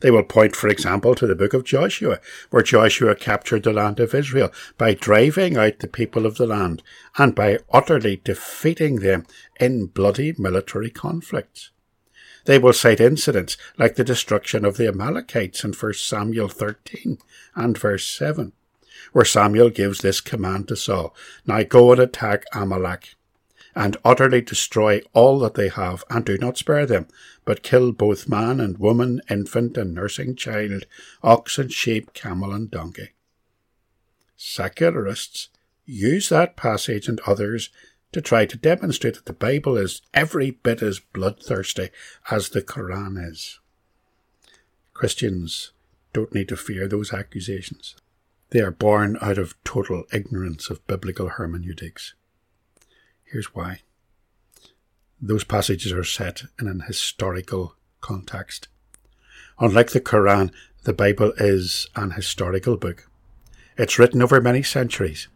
They 0.00 0.10
will 0.10 0.24
point, 0.24 0.54
for 0.54 0.68
example, 0.68 1.14
to 1.14 1.26
the 1.26 1.34
book 1.34 1.54
of 1.54 1.64
Joshua, 1.64 2.20
where 2.50 2.62
Joshua 2.62 3.14
captured 3.14 3.62
the 3.62 3.72
land 3.72 3.98
of 3.98 4.14
Israel 4.14 4.52
by 4.76 4.94
driving 4.94 5.56
out 5.56 5.78
the 5.78 5.88
people 5.88 6.26
of 6.26 6.36
the 6.36 6.46
land 6.46 6.82
and 7.16 7.34
by 7.34 7.58
utterly 7.72 8.20
defeating 8.22 8.96
them 8.96 9.26
in 9.58 9.86
bloody 9.86 10.34
military 10.36 10.90
conflicts. 10.90 11.70
They 12.44 12.58
will 12.58 12.72
cite 12.72 13.00
incidents 13.00 13.56
like 13.78 13.96
the 13.96 14.04
destruction 14.04 14.64
of 14.64 14.76
the 14.76 14.86
Amalekites 14.86 15.64
in 15.64 15.72
1 15.72 15.94
Samuel 15.94 16.48
13 16.48 17.18
and 17.54 17.76
verse 17.76 18.06
7 18.06 18.52
where 19.16 19.24
Samuel 19.24 19.70
gives 19.70 20.00
this 20.00 20.20
command 20.20 20.68
to 20.68 20.76
Saul 20.76 21.14
Now 21.46 21.62
go 21.62 21.90
and 21.90 21.98
attack 22.02 22.44
Amalek, 22.52 23.14
and 23.74 23.96
utterly 24.04 24.42
destroy 24.42 25.00
all 25.14 25.38
that 25.38 25.54
they 25.54 25.70
have, 25.70 26.04
and 26.10 26.22
do 26.22 26.36
not 26.36 26.58
spare 26.58 26.84
them, 26.84 27.06
but 27.46 27.62
kill 27.62 27.92
both 27.92 28.28
man 28.28 28.60
and 28.60 28.76
woman, 28.76 29.22
infant 29.30 29.78
and 29.78 29.94
nursing 29.94 30.36
child, 30.36 30.84
ox 31.22 31.56
and 31.56 31.72
sheep, 31.72 32.12
camel 32.12 32.52
and 32.52 32.70
donkey. 32.70 33.14
Secularists 34.36 35.48
use 35.86 36.28
that 36.28 36.54
passage 36.54 37.08
and 37.08 37.18
others 37.26 37.70
to 38.12 38.20
try 38.20 38.44
to 38.44 38.58
demonstrate 38.58 39.14
that 39.14 39.24
the 39.24 39.32
Bible 39.32 39.78
is 39.78 40.02
every 40.12 40.50
bit 40.50 40.82
as 40.82 41.00
bloodthirsty 41.00 41.88
as 42.30 42.50
the 42.50 42.60
Quran 42.60 43.16
is. 43.30 43.60
Christians 44.92 45.72
don't 46.12 46.34
need 46.34 46.50
to 46.50 46.56
fear 46.58 46.86
those 46.86 47.14
accusations. 47.14 47.96
They 48.50 48.60
are 48.60 48.70
born 48.70 49.18
out 49.20 49.38
of 49.38 49.54
total 49.64 50.04
ignorance 50.12 50.70
of 50.70 50.86
biblical 50.86 51.30
hermeneutics. 51.30 52.14
Here's 53.24 53.54
why. 53.54 53.80
Those 55.20 55.44
passages 55.44 55.92
are 55.92 56.04
set 56.04 56.42
in 56.60 56.68
an 56.68 56.84
historical 56.86 57.74
context. 58.00 58.68
Unlike 59.58 59.90
the 59.90 60.00
Quran, 60.00 60.52
the 60.84 60.92
Bible 60.92 61.32
is 61.38 61.88
an 61.96 62.12
historical 62.12 62.76
book. 62.76 63.08
It's 63.76 63.98
written 63.98 64.22
over 64.22 64.40
many 64.40 64.62
centuries, 64.62 65.26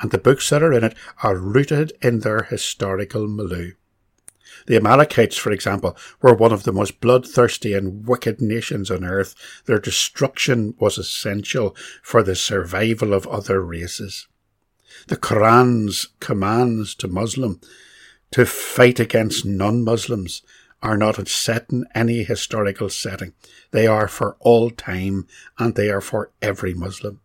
and 0.00 0.10
the 0.10 0.18
books 0.18 0.50
that 0.50 0.62
are 0.62 0.72
in 0.72 0.82
it 0.82 0.96
are 1.22 1.36
rooted 1.36 1.92
in 2.02 2.20
their 2.20 2.42
historical 2.42 3.28
milieu. 3.28 3.72
The 4.66 4.76
Amalekites, 4.76 5.36
for 5.36 5.50
example, 5.50 5.96
were 6.20 6.34
one 6.34 6.52
of 6.52 6.64
the 6.64 6.72
most 6.72 7.00
bloodthirsty 7.00 7.74
and 7.74 8.06
wicked 8.06 8.40
nations 8.40 8.90
on 8.90 9.04
earth. 9.04 9.34
Their 9.66 9.78
destruction 9.78 10.74
was 10.78 10.98
essential 10.98 11.74
for 12.02 12.22
the 12.22 12.34
survival 12.34 13.12
of 13.12 13.26
other 13.26 13.62
races. 13.62 14.26
The 15.06 15.16
Quran's 15.16 16.08
commands 16.20 16.94
to 16.96 17.08
Muslim 17.08 17.60
to 18.30 18.44
fight 18.44 19.00
against 19.00 19.44
non-Muslims 19.46 20.42
are 20.82 20.96
not 20.96 21.26
set 21.28 21.66
in 21.70 21.86
any 21.94 22.22
historical 22.22 22.88
setting. 22.88 23.32
They 23.70 23.86
are 23.86 24.08
for 24.08 24.36
all 24.40 24.70
time 24.70 25.26
and 25.58 25.74
they 25.74 25.90
are 25.90 26.00
for 26.00 26.30
every 26.40 26.74
Muslim. 26.74 27.20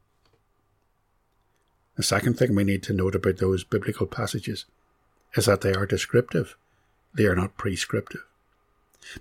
The 1.96 2.04
second 2.04 2.38
thing 2.38 2.56
we 2.56 2.64
need 2.64 2.82
to 2.84 2.94
note 2.94 3.16
about 3.16 3.38
those 3.38 3.64
biblical 3.64 4.08
passages 4.08 4.66
is 5.36 5.46
that 5.46 5.62
they 5.62 5.74
are 5.74 5.86
descriptive. 5.86 6.58
They 7.14 7.26
are 7.26 7.36
not 7.36 7.58
prescriptive. 7.58 8.24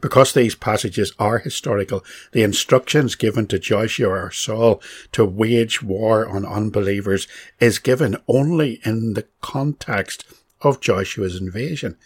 Because 0.01 0.33
these 0.33 0.55
passages 0.55 1.13
are 1.19 1.39
historical, 1.39 2.05
the 2.31 2.43
instructions 2.43 3.15
given 3.15 3.47
to 3.49 3.59
Joshua 3.59 4.09
or 4.09 4.31
Saul 4.31 4.81
to 5.13 5.25
wage 5.25 5.83
war 5.83 6.27
on 6.27 6.47
unbelievers 6.47 7.27
is 7.59 7.79
given 7.79 8.17
only 8.29 8.81
in 8.85 9.15
the 9.15 9.27
context 9.41 10.25
of 10.61 10.81
Joshua's 10.81 11.41
invasion 11.41 11.97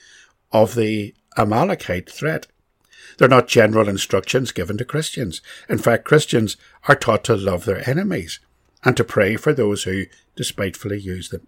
of 0.52 0.74
the 0.74 1.14
Amalekite 1.36 2.10
threat. 2.10 2.46
They're 3.18 3.28
not 3.28 3.48
general 3.48 3.88
instructions 3.88 4.52
given 4.52 4.78
to 4.78 4.84
Christians. 4.84 5.40
In 5.68 5.78
fact, 5.78 6.04
Christians 6.04 6.56
are 6.88 6.96
taught 6.96 7.24
to 7.24 7.36
love 7.36 7.64
their 7.64 7.88
enemies 7.88 8.40
and 8.84 8.96
to 8.96 9.04
pray 9.04 9.36
for 9.36 9.52
those 9.52 9.84
who 9.84 10.06
despitefully 10.34 11.00
use 11.00 11.28
them. 11.28 11.46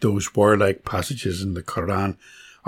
Those 0.00 0.34
warlike 0.34 0.84
passages 0.84 1.42
in 1.42 1.54
the 1.54 1.62
Quran 1.62 2.16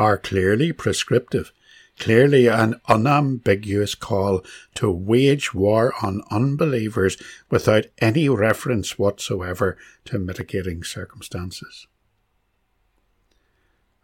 are 0.01 0.17
clearly 0.17 0.73
prescriptive, 0.73 1.53
clearly 1.99 2.47
an 2.47 2.81
unambiguous 2.89 3.95
call 3.95 4.43
to 4.75 4.91
wage 4.91 5.53
war 5.53 5.93
on 6.03 6.23
unbelievers 6.31 7.19
without 7.51 7.85
any 7.99 8.27
reference 8.27 8.99
whatsoever 8.99 9.77
to 10.07 10.19
mitigating 10.19 10.83
circumstances. 10.83 11.87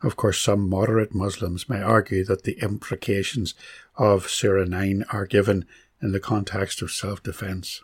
Of 0.02 0.16
course, 0.16 0.38
some 0.38 0.68
moderate 0.68 1.14
Muslims 1.14 1.66
may 1.66 1.80
argue 1.80 2.26
that 2.26 2.42
the 2.42 2.60
implications 2.60 3.54
of 3.96 4.28
Surah 4.28 4.66
9 4.66 5.06
are 5.10 5.24
given 5.24 5.64
in 6.02 6.12
the 6.12 6.20
context 6.20 6.82
of 6.82 6.92
self 6.92 7.22
defense 7.22 7.80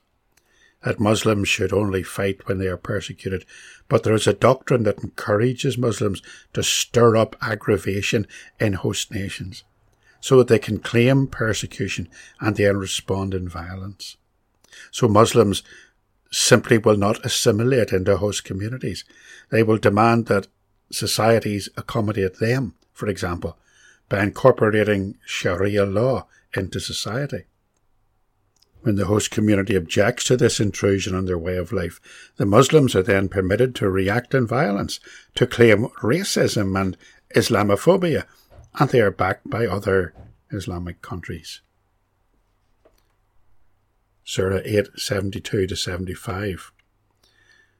that 0.85 1.01
Muslims 1.01 1.49
should 1.49 1.73
only 1.73 2.03
fight 2.03 2.47
when 2.47 2.59
they 2.59 2.67
are 2.67 2.77
persecuted, 2.77 3.45
but 3.89 4.03
there 4.03 4.15
is 4.15 4.27
a 4.27 4.33
doctrine 4.33 4.83
that 4.83 5.03
encourages 5.03 5.79
Muslims 5.79 6.23
to 6.53 6.63
stir 6.63 7.17
up 7.17 7.37
aggravation 7.41 8.27
in 8.59 8.75
host 8.75 9.13
nations 9.13 9.65
so 10.21 10.39
that 10.39 10.49
they 10.49 10.59
can 10.59 10.79
claim 10.79 11.27
persecution 11.27 12.09
and 12.41 12.57
then 12.57 12.77
respond 12.77 13.35
in 13.35 13.49
violence. 13.49 14.17
So 14.91 15.09
Muslims 15.09 15.63
simply 16.31 16.79
will 16.79 16.97
not 16.97 17.25
assimilate 17.25 17.93
into 17.93 18.17
host 18.17 18.45
communities. 18.45 19.05
They 19.51 19.63
will 19.63 19.79
demand 19.79 20.27
that 20.27 20.47
societies 20.91 21.69
accommodate 21.77 22.39
them, 22.39 22.75
for 22.93 23.09
example, 23.09 23.59
by 24.09 24.23
incorporating 24.23 25.17
Sharia 25.27 25.85
law 25.85 26.27
into 26.55 26.81
society. 26.81 27.45
When 28.83 28.97
the 28.97 29.07
host 29.07 29.31
community 29.31 29.77
objects 29.77 30.25
to 30.25 30.37
this 30.37 30.59
intrusion 30.59 31.15
on 31.15 31.27
their 31.27 31.39
way 31.39 31.57
of 31.57 31.73
life, 31.73 32.01
the 32.37 32.47
Muslims 32.47 32.97
are 32.97 33.03
then 33.03 33.29
permitted 33.29 33.75
to 33.77 33.89
react 33.89 34.35
in 34.35 34.47
violence, 34.47 34.99
to 35.37 35.47
claim 35.47 35.87
racism 36.03 36.81
and 36.81 36.97
Islamophobia, 37.35 38.25
and 38.75 38.91
they 38.91 39.01
are 39.01 39.13
backed 39.13 39.49
by 39.49 39.67
other 39.67 40.15
Islamic 40.51 41.01
countries. 41.01 41.61
Surah 44.25 44.61
8, 44.65 44.99
72 44.99 45.67
to 45.69 45.77
75 45.77 46.73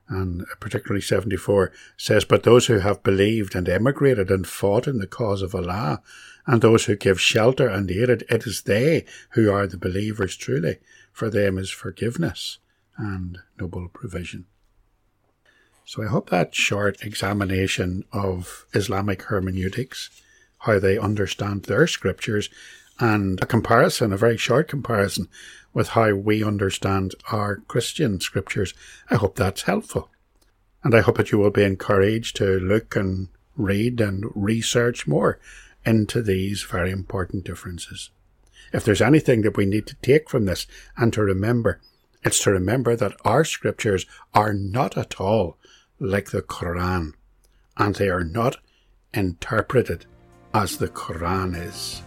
and 0.09 0.45
particularly 0.61 1.01
74 1.01 1.73
says, 1.97 2.25
But 2.25 2.43
those 2.43 2.67
who 2.67 2.79
have 2.79 3.03
believed 3.03 3.55
and 3.55 3.69
emigrated 3.69 4.31
and 4.31 4.47
fought 4.47 4.87
in 4.87 4.99
the 4.99 5.07
cause 5.07 5.43
of 5.43 5.55
Allah, 5.55 6.03
and 6.47 6.61
those 6.61 6.87
who 6.87 6.97
give 6.97 7.21
shelter 7.21 7.69
and 7.69 7.91
aid, 7.91 8.11
it 8.11 8.47
is 8.47 8.63
they 8.63 9.05
who 9.31 9.51
are 9.51 9.67
the 9.67 9.79
believers 9.79 10.37
truly. 10.37 10.79
For 11.13 11.31
them 11.31 11.59
is 11.59 11.71
forgiveness 11.71 12.59
and 12.97 13.39
noble 13.61 13.89
provision. 13.89 14.47
So 15.85 16.03
I 16.03 16.07
hope 16.07 16.31
that 16.31 16.55
short 16.55 17.03
examination 17.05 18.05
of 18.13 18.67
Islamic 18.73 19.23
hermeneutics, 19.23 20.11
how 20.61 20.79
they 20.79 20.99
understand 20.99 21.65
their 21.65 21.87
scriptures, 21.87 22.49
and 23.03 23.43
a 23.43 23.47
comparison, 23.47 24.13
a 24.13 24.17
very 24.17 24.37
short 24.37 24.69
comparison 24.69 25.27
with 25.73 25.89
how 25.89 26.15
we 26.15 26.45
understand 26.45 27.17
our 27.33 27.57
Christian 27.67 28.21
scriptures. 28.21 28.75
I 29.11 29.17
hope 29.17 29.35
that's 29.35 29.63
helpful. 29.63 30.09
And 30.85 30.95
I 30.95 31.01
hope 31.01 31.17
that 31.17 31.33
you 31.33 31.39
will 31.39 31.51
be 31.51 31.65
encouraged 31.65 32.37
to 32.37 32.61
look 32.61 32.95
and 32.95 33.27
read 33.57 34.01
and 34.01 34.27
research 34.37 35.09
more 35.09 35.41
into 35.85 36.23
these 36.23 36.63
very 36.63 36.93
important 36.93 37.45
differences. 37.45 38.11
If 38.73 38.85
there's 38.85 39.03
anything 39.03 39.43
that 39.43 39.57
we 39.57 39.67
need 39.67 39.89
to 39.89 39.97
take 39.97 40.31
from 40.31 40.45
this 40.45 40.69
and 40.97 41.13
to 41.13 41.25
remember, 41.25 41.81
it's 42.23 42.41
to 42.45 42.53
remember 42.53 42.95
that 42.95 43.17
our 43.25 43.45
scriptures 43.45 44.07
are 44.33 44.55
not 44.55 44.97
at 44.97 45.21
all 45.21 45.59
like 45.99 46.31
the 46.31 46.43
Quran, 46.43 47.15
and 47.77 47.97
they 47.97 48.11
are 48.11 48.23
not 48.23 48.59
interpreted 49.13 50.07
as 50.55 50.77
the 50.77 50.89
Quran 50.89 51.61
is. 51.67 52.03